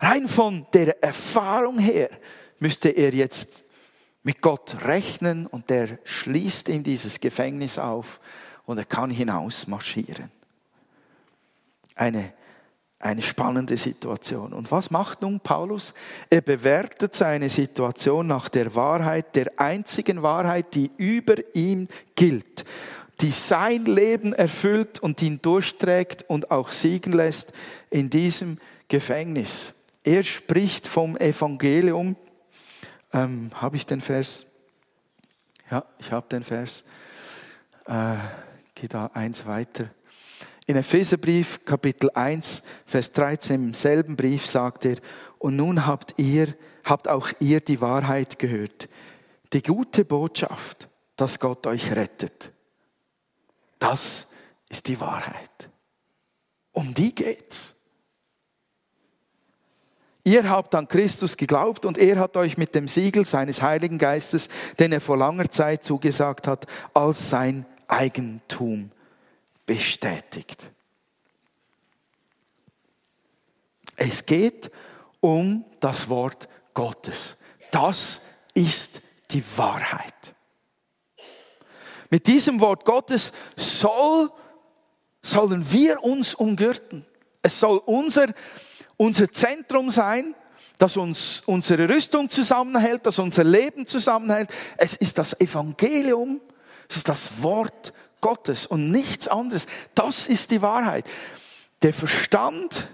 Rein 0.00 0.28
von 0.28 0.66
der 0.72 1.02
Erfahrung 1.02 1.78
her 1.78 2.10
müsste 2.58 2.90
er 2.90 3.14
jetzt 3.14 3.64
mit 4.22 4.40
Gott 4.42 4.84
rechnen 4.84 5.46
und 5.46 5.70
der 5.70 5.98
schließt 6.04 6.68
ihm 6.68 6.82
dieses 6.82 7.20
Gefängnis 7.20 7.78
auf 7.78 8.20
und 8.66 8.78
er 8.78 8.84
kann 8.84 9.10
hinaus 9.10 9.66
marschieren. 9.66 10.30
Eine, 11.94 12.32
eine 12.98 13.22
spannende 13.22 13.76
Situation. 13.76 14.52
Und 14.52 14.70
was 14.70 14.90
macht 14.90 15.22
nun 15.22 15.40
Paulus? 15.40 15.94
Er 16.28 16.40
bewertet 16.40 17.14
seine 17.14 17.48
Situation 17.48 18.26
nach 18.26 18.48
der 18.48 18.74
Wahrheit, 18.74 19.34
der 19.36 19.58
einzigen 19.58 20.22
Wahrheit, 20.22 20.74
die 20.74 20.90
über 20.98 21.34
ihm 21.54 21.88
gilt, 22.14 22.64
die 23.20 23.30
sein 23.30 23.84
Leben 23.84 24.32
erfüllt 24.32 24.98
und 25.00 25.20
ihn 25.22 25.40
durchträgt 25.42 26.24
und 26.28 26.50
auch 26.50 26.72
siegen 26.72 27.12
lässt 27.12 27.52
in 27.90 28.10
diesem 28.10 28.58
Gefängnis. 28.88 29.74
Er 30.02 30.22
spricht 30.22 30.86
vom 30.86 31.16
Evangelium, 31.16 32.16
ähm, 33.12 33.50
habe 33.54 33.76
ich 33.76 33.86
den 33.86 34.00
Vers? 34.00 34.46
Ja, 35.70 35.84
ich 35.98 36.10
habe 36.10 36.26
den 36.28 36.42
Vers. 36.42 36.84
Äh, 37.86 38.14
Gehe 38.74 38.88
da 38.88 39.10
eins 39.12 39.44
weiter. 39.44 39.90
In 40.66 40.76
Epheserbrief 40.76 41.64
Kapitel 41.66 42.10
1, 42.14 42.62
Vers 42.86 43.12
13 43.12 43.66
im 43.66 43.74
selben 43.74 44.16
Brief 44.16 44.46
sagt 44.46 44.86
er, 44.86 44.96
und 45.38 45.56
nun 45.56 45.86
habt 45.86 46.14
ihr, 46.16 46.54
habt 46.84 47.08
auch 47.08 47.28
ihr 47.40 47.60
die 47.60 47.80
Wahrheit 47.80 48.38
gehört. 48.38 48.88
Die 49.52 49.62
gute 49.62 50.04
Botschaft, 50.04 50.88
dass 51.16 51.40
Gott 51.40 51.66
euch 51.66 51.92
rettet. 51.92 52.52
Das 53.80 54.28
ist 54.68 54.86
die 54.86 55.00
Wahrheit. 55.00 55.68
Um 56.70 56.94
die 56.94 57.12
geht's. 57.12 57.74
Ihr 60.22 60.48
habt 60.48 60.74
an 60.74 60.86
Christus 60.86 61.36
geglaubt 61.36 61.86
und 61.86 61.98
er 61.98 62.18
hat 62.18 62.36
euch 62.36 62.56
mit 62.58 62.74
dem 62.74 62.86
Siegel 62.86 63.24
seines 63.24 63.62
Heiligen 63.62 63.98
Geistes, 63.98 64.48
den 64.78 64.92
er 64.92 65.00
vor 65.00 65.16
langer 65.16 65.50
Zeit 65.50 65.82
zugesagt 65.82 66.46
hat, 66.46 66.66
als 66.94 67.30
sein 67.30 67.66
Eigentum 67.88 68.92
bestätigt. 69.64 70.70
Es 73.96 74.24
geht 74.24 74.70
um 75.20 75.64
das 75.80 76.08
Wort 76.08 76.48
Gottes. 76.74 77.36
Das 77.70 78.20
ist 78.54 79.00
die 79.30 79.42
Wahrheit. 79.56 80.34
Mit 82.10 82.26
diesem 82.26 82.60
Wort 82.60 82.84
Gottes 82.84 83.32
soll, 83.56 84.30
sollen 85.22 85.70
wir 85.70 86.02
uns 86.02 86.34
umgürten. 86.34 87.06
Es 87.42 87.58
soll 87.58 87.80
unser 87.86 88.26
unser 89.00 89.32
Zentrum 89.32 89.90
sein, 89.90 90.34
das 90.76 90.98
uns 90.98 91.42
unsere 91.46 91.88
Rüstung 91.88 92.28
zusammenhält, 92.28 93.06
das 93.06 93.18
unser 93.18 93.44
Leben 93.44 93.86
zusammenhält. 93.86 94.50
Es 94.76 94.94
ist 94.94 95.16
das 95.16 95.40
Evangelium, 95.40 96.38
es 96.86 96.98
ist 96.98 97.08
das 97.08 97.42
Wort 97.42 97.94
Gottes 98.20 98.66
und 98.66 98.90
nichts 98.90 99.26
anderes. 99.26 99.66
Das 99.94 100.28
ist 100.28 100.50
die 100.50 100.60
Wahrheit. 100.60 101.06
Der 101.80 101.94
Verstand 101.94 102.88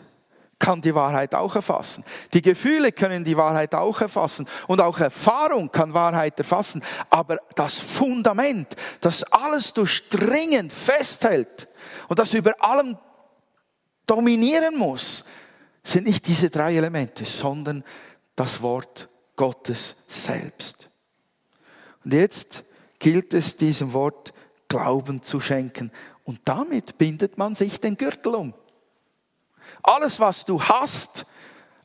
kann 0.59 0.81
die 0.81 0.95
Wahrheit 0.95 1.35
auch 1.35 1.55
erfassen. 1.55 2.05
Die 2.33 2.42
Gefühle 2.42 2.92
können 2.92 3.25
die 3.25 3.37
Wahrheit 3.37 3.75
auch 3.75 4.01
erfassen. 4.01 4.49
Und 4.66 4.81
auch 4.81 4.99
Erfahrung 4.99 5.71
kann 5.71 5.92
Wahrheit 5.92 6.38
erfassen. 6.38 6.83
Aber 7.11 7.38
das 7.55 7.79
Fundament, 7.79 8.75
das 9.01 9.23
alles 9.25 9.75
durchdringend 9.75 10.73
festhält 10.73 11.69
und 12.09 12.19
das 12.19 12.33
über 12.35 12.55
allem 12.62 12.97
dominieren 14.07 14.77
muss, 14.77 15.25
sind 15.83 16.07
nicht 16.07 16.27
diese 16.27 16.51
drei 16.51 16.75
Elemente, 16.77 17.25
sondern 17.25 17.85
das 18.35 18.62
Wort 18.62 19.09
Gottes 19.37 19.97
selbst. 20.09 20.90
Und 22.05 22.12
jetzt 22.12 22.64
gilt 22.99 23.35
es, 23.35 23.57
diesem 23.57 23.92
Wort 23.92 24.33
Glauben 24.69 25.23
zu 25.23 25.40
schenken. 25.40 25.92
Und 26.25 26.40
damit 26.45 26.99
bindet 26.99 27.38
man 27.38 27.55
sich 27.55 27.81
den 27.81 27.97
Gürtel 27.97 28.35
um. 28.35 28.55
Alles, 29.83 30.18
was 30.20 30.44
du 30.44 30.62
hast 30.62 31.26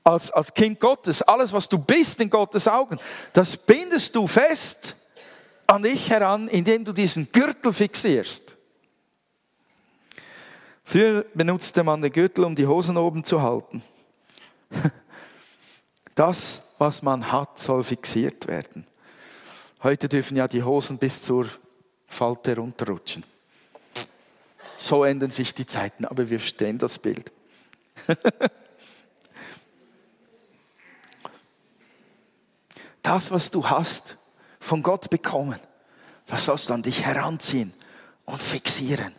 als, 0.04 0.32
als 0.32 0.54
Kind 0.54 0.80
Gottes, 0.80 1.22
alles, 1.22 1.54
was 1.54 1.70
du 1.70 1.78
bist 1.78 2.20
in 2.22 2.30
Gottes 2.30 2.68
Augen, 2.68 3.00
das 3.34 3.58
bindest 3.58 4.16
du 4.16 4.28
fest 4.28 4.96
an 5.68 5.84
dich 5.84 6.10
heran, 6.10 6.48
indem 6.48 6.84
du 6.84 6.92
diesen 6.92 7.32
Gürtel 7.32 7.72
fixierst. 7.72 8.56
Früher 10.84 11.26
benutzte 11.34 11.84
man 11.84 12.02
den 12.02 12.12
Gürtel, 12.12 12.44
um 12.44 12.56
die 12.56 12.68
Hosen 12.68 12.98
oben 12.98 13.24
zu 13.24 13.42
halten. 13.42 13.84
Das, 16.14 16.62
was 16.78 17.02
man 17.02 17.32
hat, 17.32 17.58
soll 17.58 17.86
fixiert 17.86 18.46
werden. 18.50 18.86
Heute 19.82 20.10
dürfen 20.10 20.36
ja 20.36 20.46
die 20.46 20.62
Hosen 20.62 20.98
bis 20.98 21.22
zur 21.22 21.48
Falte 22.06 22.58
runterrutschen. 22.58 23.24
So 24.78 25.06
ändern 25.06 25.32
sich 25.32 25.54
die 25.54 25.66
Zeiten, 25.66 26.04
aber 26.04 26.30
wir 26.30 26.40
verstehen 26.40 26.78
das 26.78 27.00
Bild. 27.00 27.32
Das, 33.02 33.32
was 33.32 33.50
du 33.50 33.68
hast, 33.68 34.18
von 34.60 34.84
Gott 34.84 35.10
bekommen, 35.10 35.60
das 36.28 36.46
sollst 36.46 36.70
du 36.70 36.74
an 36.74 36.84
dich 36.84 37.04
heranziehen 37.04 37.74
und 38.26 38.42
fixieren. 38.42 39.16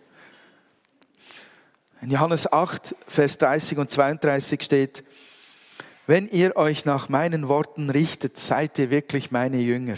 In 2.01 2.11
Johannes 2.11 2.53
8, 2.53 2.95
Vers 3.07 3.39
30 3.39 3.79
und 3.79 3.91
32 3.91 4.63
steht, 4.63 5.05
wenn 6.07 6.27
ihr 6.29 6.57
euch 6.57 6.85
nach 6.85 7.09
meinen 7.09 7.49
Worten 7.49 7.91
richtet, 7.91 8.39
seid 8.39 8.79
ihr 8.79 8.91
wirklich 8.91 9.31
meine 9.31 9.59
Jünger. 9.59 9.97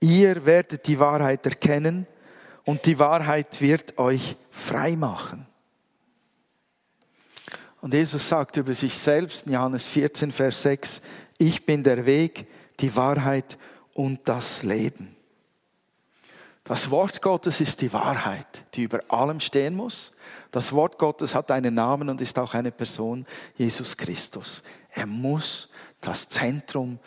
Ihr 0.00 0.46
werdet 0.46 0.86
die 0.86 1.00
Wahrheit 1.00 1.46
erkennen 1.46 2.06
und 2.64 2.86
die 2.86 2.98
Wahrheit 2.98 3.60
wird 3.60 3.98
euch 3.98 4.36
frei 4.50 4.94
machen. 4.94 5.46
Und 7.84 7.92
Jesus 7.92 8.30
sagt 8.30 8.56
über 8.56 8.72
sich 8.72 8.96
selbst 8.96 9.46
in 9.46 9.52
Johannes 9.52 9.88
14, 9.88 10.32
Vers 10.32 10.62
6, 10.62 11.02
ich 11.36 11.66
bin 11.66 11.84
der 11.84 12.06
Weg, 12.06 12.46
die 12.80 12.96
Wahrheit 12.96 13.58
und 13.92 14.20
das 14.24 14.62
Leben. 14.62 15.14
Das 16.62 16.90
Wort 16.90 17.20
Gottes 17.20 17.60
ist 17.60 17.82
die 17.82 17.92
Wahrheit, 17.92 18.64
die 18.72 18.84
über 18.84 19.00
allem 19.08 19.38
stehen 19.38 19.76
muss. 19.76 20.12
Das 20.50 20.72
Wort 20.72 20.98
Gottes 20.98 21.34
hat 21.34 21.50
einen 21.50 21.74
Namen 21.74 22.08
und 22.08 22.22
ist 22.22 22.38
auch 22.38 22.54
eine 22.54 22.72
Person, 22.72 23.26
Jesus 23.54 23.98
Christus. 23.98 24.62
Er 24.88 25.04
muss 25.04 25.68
das 26.00 26.26
Zentrum 26.30 26.98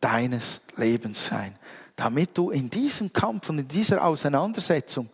deines 0.00 0.62
Lebens 0.78 1.26
sein, 1.26 1.54
damit 1.94 2.38
du 2.38 2.48
in 2.48 2.70
diesem 2.70 3.12
Kampf 3.12 3.50
und 3.50 3.58
in 3.58 3.68
dieser 3.68 4.02
Auseinandersetzung 4.02 5.10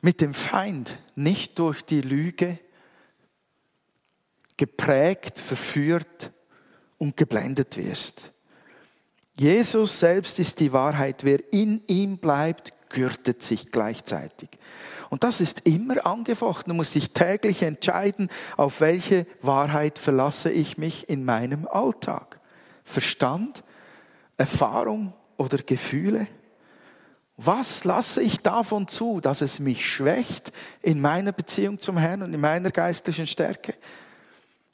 mit 0.00 0.20
dem 0.20 0.32
Feind 0.32 0.96
nicht 1.16 1.58
durch 1.58 1.84
die 1.84 2.02
Lüge 2.02 2.60
geprägt, 4.56 5.38
verführt 5.38 6.32
und 6.98 7.16
geblendet 7.16 7.76
wirst. 7.76 8.32
Jesus 9.38 10.00
selbst 10.00 10.38
ist 10.38 10.60
die 10.60 10.72
Wahrheit. 10.72 11.24
Wer 11.24 11.52
in 11.52 11.82
ihm 11.86 12.18
bleibt, 12.18 12.72
gürtet 12.88 13.42
sich 13.42 13.70
gleichzeitig. 13.70 14.48
Und 15.10 15.24
das 15.24 15.40
ist 15.40 15.66
immer 15.66 16.06
angefochten. 16.06 16.70
Du 16.70 16.74
musst 16.74 16.94
dich 16.94 17.12
täglich 17.12 17.62
entscheiden, 17.62 18.28
auf 18.56 18.80
welche 18.80 19.26
Wahrheit 19.42 19.98
verlasse 19.98 20.50
ich 20.50 20.78
mich 20.78 21.08
in 21.08 21.24
meinem 21.24 21.68
Alltag. 21.68 22.40
Verstand, 22.84 23.62
Erfahrung 24.36 25.12
oder 25.36 25.58
Gefühle? 25.58 26.26
Was 27.36 27.84
lasse 27.84 28.22
ich 28.22 28.38
davon 28.40 28.88
zu, 28.88 29.20
dass 29.20 29.42
es 29.42 29.58
mich 29.58 29.86
schwächt 29.86 30.52
in 30.80 31.00
meiner 31.00 31.32
Beziehung 31.32 31.78
zum 31.78 31.98
Herrn 31.98 32.22
und 32.22 32.32
in 32.32 32.40
meiner 32.40 32.70
geistlichen 32.70 33.26
Stärke? 33.26 33.74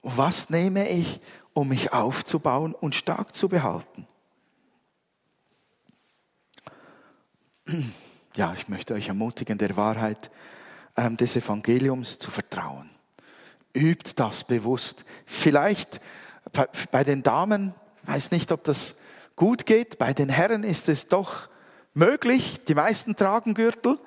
Was 0.03 0.51
nehme 0.51 0.89
ich, 0.89 1.21
um 1.53 1.69
mich 1.69 1.93
aufzubauen 1.93 2.75
und 2.75 2.95
stark 2.95 3.35
zu 3.37 3.49
behalten? 3.49 4.07
Ja, 8.35 8.55
ich 8.55 8.67
möchte 8.67 8.95
euch 8.95 9.09
ermutigen, 9.09 9.59
der 9.59 9.77
Wahrheit 9.77 10.31
ähm, 10.97 11.19
des 11.19 11.37
Evangeliums 11.37 12.19
zu 12.19 12.31
vertrauen. 12.31 12.89
Übt 13.75 14.13
das 14.17 14.45
bewusst. 14.45 15.05
Vielleicht 15.27 16.01
bei 16.91 17.05
den 17.05 17.23
Damen, 17.23 17.75
weiß 18.05 18.31
nicht, 18.31 18.51
ob 18.51 18.65
das 18.65 18.95
gut 19.37 19.67
geht, 19.67 19.99
bei 19.99 20.15
den 20.15 20.31
Herren 20.31 20.65
ist 20.65 20.89
es 20.89 21.09
doch 21.09 21.51
möglich, 21.93 22.61
die 22.67 22.75
meisten 22.75 23.17
tragen 23.17 23.53
Gürtel, 23.53 23.99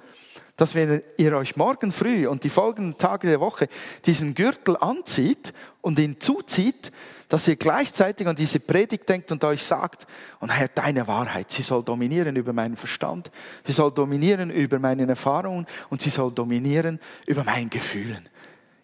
dass 0.57 0.73
wenn 0.73 1.03
ihr 1.17 1.35
euch 1.35 1.55
morgen 1.57 1.91
früh 1.91 2.27
und 2.27 2.43
die 2.43 2.49
folgenden 2.49 2.97
Tage 2.97 3.27
der 3.27 3.39
Woche 3.39 3.67
diesen 4.05 4.33
Gürtel 4.33 4.77
anzieht 4.77 5.53
und 5.81 5.99
ihn 5.99 6.19
zuzieht, 6.19 6.91
dass 7.27 7.47
ihr 7.47 7.55
gleichzeitig 7.55 8.27
an 8.27 8.35
diese 8.35 8.59
Predigt 8.59 9.09
denkt 9.09 9.31
und 9.31 9.43
euch 9.43 9.63
sagt, 9.63 10.07
und 10.39 10.49
Herr, 10.49 10.67
deine 10.69 11.07
Wahrheit, 11.07 11.51
sie 11.51 11.63
soll 11.63 11.83
dominieren 11.83 12.35
über 12.35 12.53
meinen 12.53 12.77
Verstand, 12.77 13.31
sie 13.65 13.73
soll 13.73 13.91
dominieren 13.91 14.49
über 14.49 14.79
meine 14.79 15.07
Erfahrungen 15.07 15.65
und 15.89 16.01
sie 16.01 16.11
soll 16.11 16.31
dominieren 16.31 16.99
über 17.25 17.43
meinen 17.43 17.69
Gefühlen. 17.69 18.29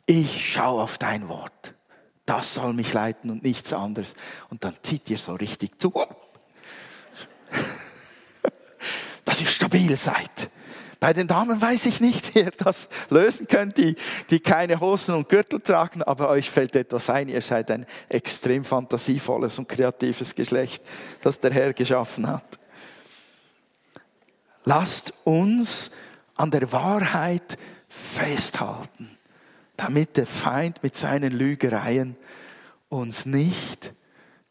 Ich 0.05 0.51
schaue 0.53 0.81
auf 0.81 0.97
dein 0.97 1.29
Wort. 1.29 1.75
Das 2.25 2.55
soll 2.55 2.73
mich 2.73 2.91
leiten 2.93 3.29
und 3.29 3.43
nichts 3.43 3.71
anderes. 3.71 4.15
Und 4.49 4.63
dann 4.63 4.75
zieht 4.81 5.09
ihr 5.09 5.17
so 5.17 5.33
richtig 5.33 5.79
zu. 5.79 5.93
Dass 9.25 9.41
ihr 9.41 9.47
stabil 9.47 9.95
seid 9.95 10.49
bei 11.01 11.13
den 11.13 11.25
Damen 11.25 11.59
weiß 11.59 11.87
ich 11.87 11.99
nicht, 11.99 12.35
wie 12.35 12.41
ihr 12.41 12.51
das 12.51 12.87
lösen 13.09 13.47
könnt, 13.47 13.77
die, 13.77 13.95
die 14.29 14.39
keine 14.39 14.79
Hosen 14.79 15.15
und 15.15 15.27
Gürtel 15.27 15.59
tragen, 15.59 16.03
aber 16.03 16.29
euch 16.29 16.49
fällt 16.49 16.75
etwas 16.75 17.09
ein. 17.09 17.27
Ihr 17.27 17.41
seid 17.41 17.71
ein 17.71 17.87
extrem 18.07 18.63
fantasievolles 18.63 19.57
und 19.57 19.67
kreatives 19.67 20.35
Geschlecht, 20.35 20.83
das 21.23 21.39
der 21.39 21.51
Herr 21.51 21.73
geschaffen 21.73 22.27
hat. 22.27 22.59
Lasst 24.63 25.11
uns 25.23 25.89
an 26.35 26.51
der 26.51 26.71
Wahrheit 26.71 27.57
festhalten, 27.89 29.17
damit 29.77 30.17
der 30.17 30.27
Feind 30.27 30.83
mit 30.83 30.95
seinen 30.95 31.33
Lügereien 31.33 32.15
uns 32.89 33.25
nicht 33.25 33.91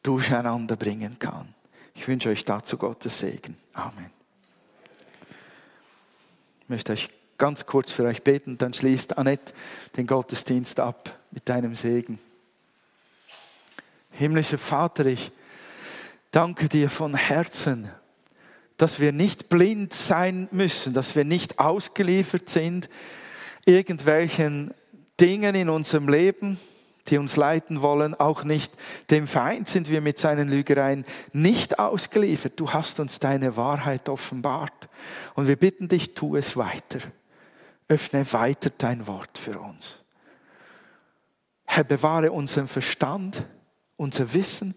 durcheinander 0.03 0.75
bringen 0.75 1.17
kann. 1.21 1.55
Ich 1.95 2.09
wünsche 2.09 2.29
euch 2.29 2.45
dazu 2.45 2.77
Gottes 2.77 3.21
Segen. 3.21 3.57
Amen. 3.73 4.19
Ich 6.70 6.72
möchte 6.72 6.92
euch 6.92 7.09
ganz 7.37 7.66
kurz 7.66 7.90
für 7.90 8.04
euch 8.04 8.22
beten, 8.22 8.56
dann 8.56 8.72
schließt 8.72 9.18
Annette 9.18 9.52
den 9.96 10.06
Gottesdienst 10.06 10.78
ab 10.78 11.18
mit 11.33 11.48
deinem 11.48 11.74
Segen. 11.74 12.20
Himmlischer 14.12 14.56
Vater, 14.56 15.04
ich 15.06 15.33
danke 16.30 16.68
dir 16.68 16.88
von 16.88 17.16
Herzen, 17.16 17.90
dass 18.76 19.00
wir 19.00 19.11
nicht 19.11 19.48
blind 19.48 19.92
sein 19.92 20.46
müssen, 20.52 20.94
dass 20.94 21.16
wir 21.16 21.24
nicht 21.24 21.59
ausgeliefert 21.59 22.48
sind 22.48 22.88
irgendwelchen 23.66 24.72
Dingen 25.20 25.56
in 25.56 25.70
unserem 25.70 26.09
Leben, 26.09 26.56
die 27.11 27.18
uns 27.18 27.37
leiten 27.37 27.83
wollen, 27.83 28.14
auch 28.14 28.44
nicht 28.44 28.73
dem 29.11 29.27
Feind 29.27 29.68
sind 29.68 29.90
wir 29.90 30.01
mit 30.01 30.18
seinen 30.18 30.49
Lügereien 30.49 31.05
nicht 31.33 31.79
ausgeliefert. 31.79 32.55
Du 32.57 32.73
hast 32.73 33.01
uns 33.01 33.18
deine 33.18 33.57
Wahrheit 33.57 34.09
offenbart. 34.09 34.88
Und 35.35 35.49
wir 35.49 35.57
bitten 35.57 35.88
dich, 35.88 36.14
tu 36.14 36.37
es 36.37 36.57
weiter. 36.57 37.01
Öffne 37.88 38.33
weiter 38.33 38.70
dein 38.77 39.07
Wort 39.07 39.37
für 39.38 39.59
uns. 39.59 40.03
Herr, 41.64 41.85
bewahre 41.85 42.33
unseren 42.33 42.68
Verstand, 42.68 43.44
unser 43.96 44.33
Wissen, 44.33 44.75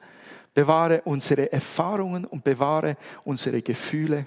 bewahre 0.54 1.02
unsere 1.06 1.52
Erfahrungen 1.52 2.26
und 2.26 2.43
bewahre 2.43 2.98
unsere 3.24 3.62
Gefühle. 3.62 4.26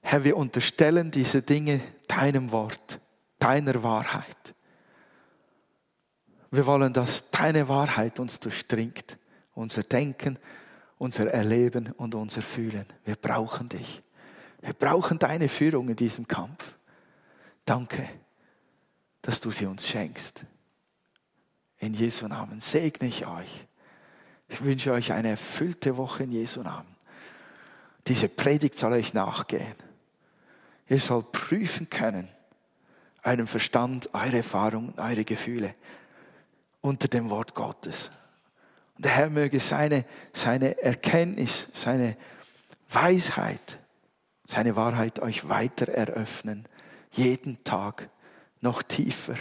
Herr, 0.00 0.24
wir 0.24 0.36
unterstellen 0.36 1.10
diese 1.10 1.42
Dinge 1.42 1.80
deinem 2.06 2.50
Wort, 2.50 2.98
deiner 3.38 3.82
Wahrheit. 3.82 4.54
Wir 6.50 6.64
wollen, 6.66 6.92
dass 6.92 7.30
deine 7.30 7.68
Wahrheit 7.68 8.18
uns 8.18 8.40
durchdringt, 8.40 9.18
unser 9.54 9.82
Denken, 9.82 10.38
unser 10.96 11.30
Erleben 11.30 11.92
und 11.92 12.14
unser 12.14 12.42
Fühlen. 12.42 12.86
Wir 13.04 13.16
brauchen 13.16 13.68
dich. 13.68 14.02
Wir 14.62 14.72
brauchen 14.72 15.18
deine 15.18 15.48
Führung 15.48 15.88
in 15.88 15.96
diesem 15.96 16.26
Kampf. 16.26 16.74
Danke, 17.64 18.08
dass 19.22 19.40
du 19.40 19.50
sie 19.50 19.66
uns 19.66 19.86
schenkst. 19.86 20.44
In 21.78 21.94
Jesu 21.94 22.26
Namen 22.26 22.60
segne 22.60 23.08
ich 23.08 23.26
euch. 23.26 23.66
Ich 24.48 24.64
wünsche 24.64 24.92
euch 24.92 25.12
eine 25.12 25.28
erfüllte 25.28 25.96
Woche 25.96 26.24
in 26.24 26.32
Jesu 26.32 26.62
Namen. 26.62 26.96
Diese 28.06 28.28
Predigt 28.28 28.78
soll 28.78 28.94
euch 28.94 29.12
nachgehen. 29.12 29.74
Ihr 30.88 30.98
sollt 30.98 31.30
prüfen 31.32 31.90
können, 31.90 32.28
euren 33.22 33.46
Verstand, 33.46 34.08
eure 34.14 34.38
Erfahrungen, 34.38 34.94
eure 34.98 35.24
Gefühle 35.24 35.74
unter 36.80 37.08
dem 37.08 37.30
Wort 37.30 37.54
Gottes. 37.54 38.10
Und 38.96 39.04
der 39.04 39.12
Herr 39.12 39.30
möge 39.30 39.60
seine, 39.60 40.04
seine 40.32 40.82
Erkenntnis, 40.82 41.68
seine 41.72 42.16
Weisheit, 42.90 43.78
seine 44.46 44.76
Wahrheit 44.76 45.20
euch 45.20 45.48
weiter 45.48 45.88
eröffnen, 45.88 46.66
jeden 47.10 47.62
Tag 47.64 48.10
noch 48.60 48.82
tiefer 48.82 49.36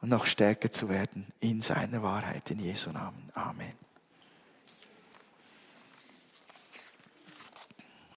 und 0.00 0.10
noch 0.10 0.26
stärker 0.26 0.70
zu 0.70 0.88
werden 0.88 1.26
in 1.40 1.62
seiner 1.62 2.02
Wahrheit, 2.02 2.50
in 2.50 2.60
Jesu 2.60 2.90
Namen. 2.90 3.30
Amen. 3.34 3.72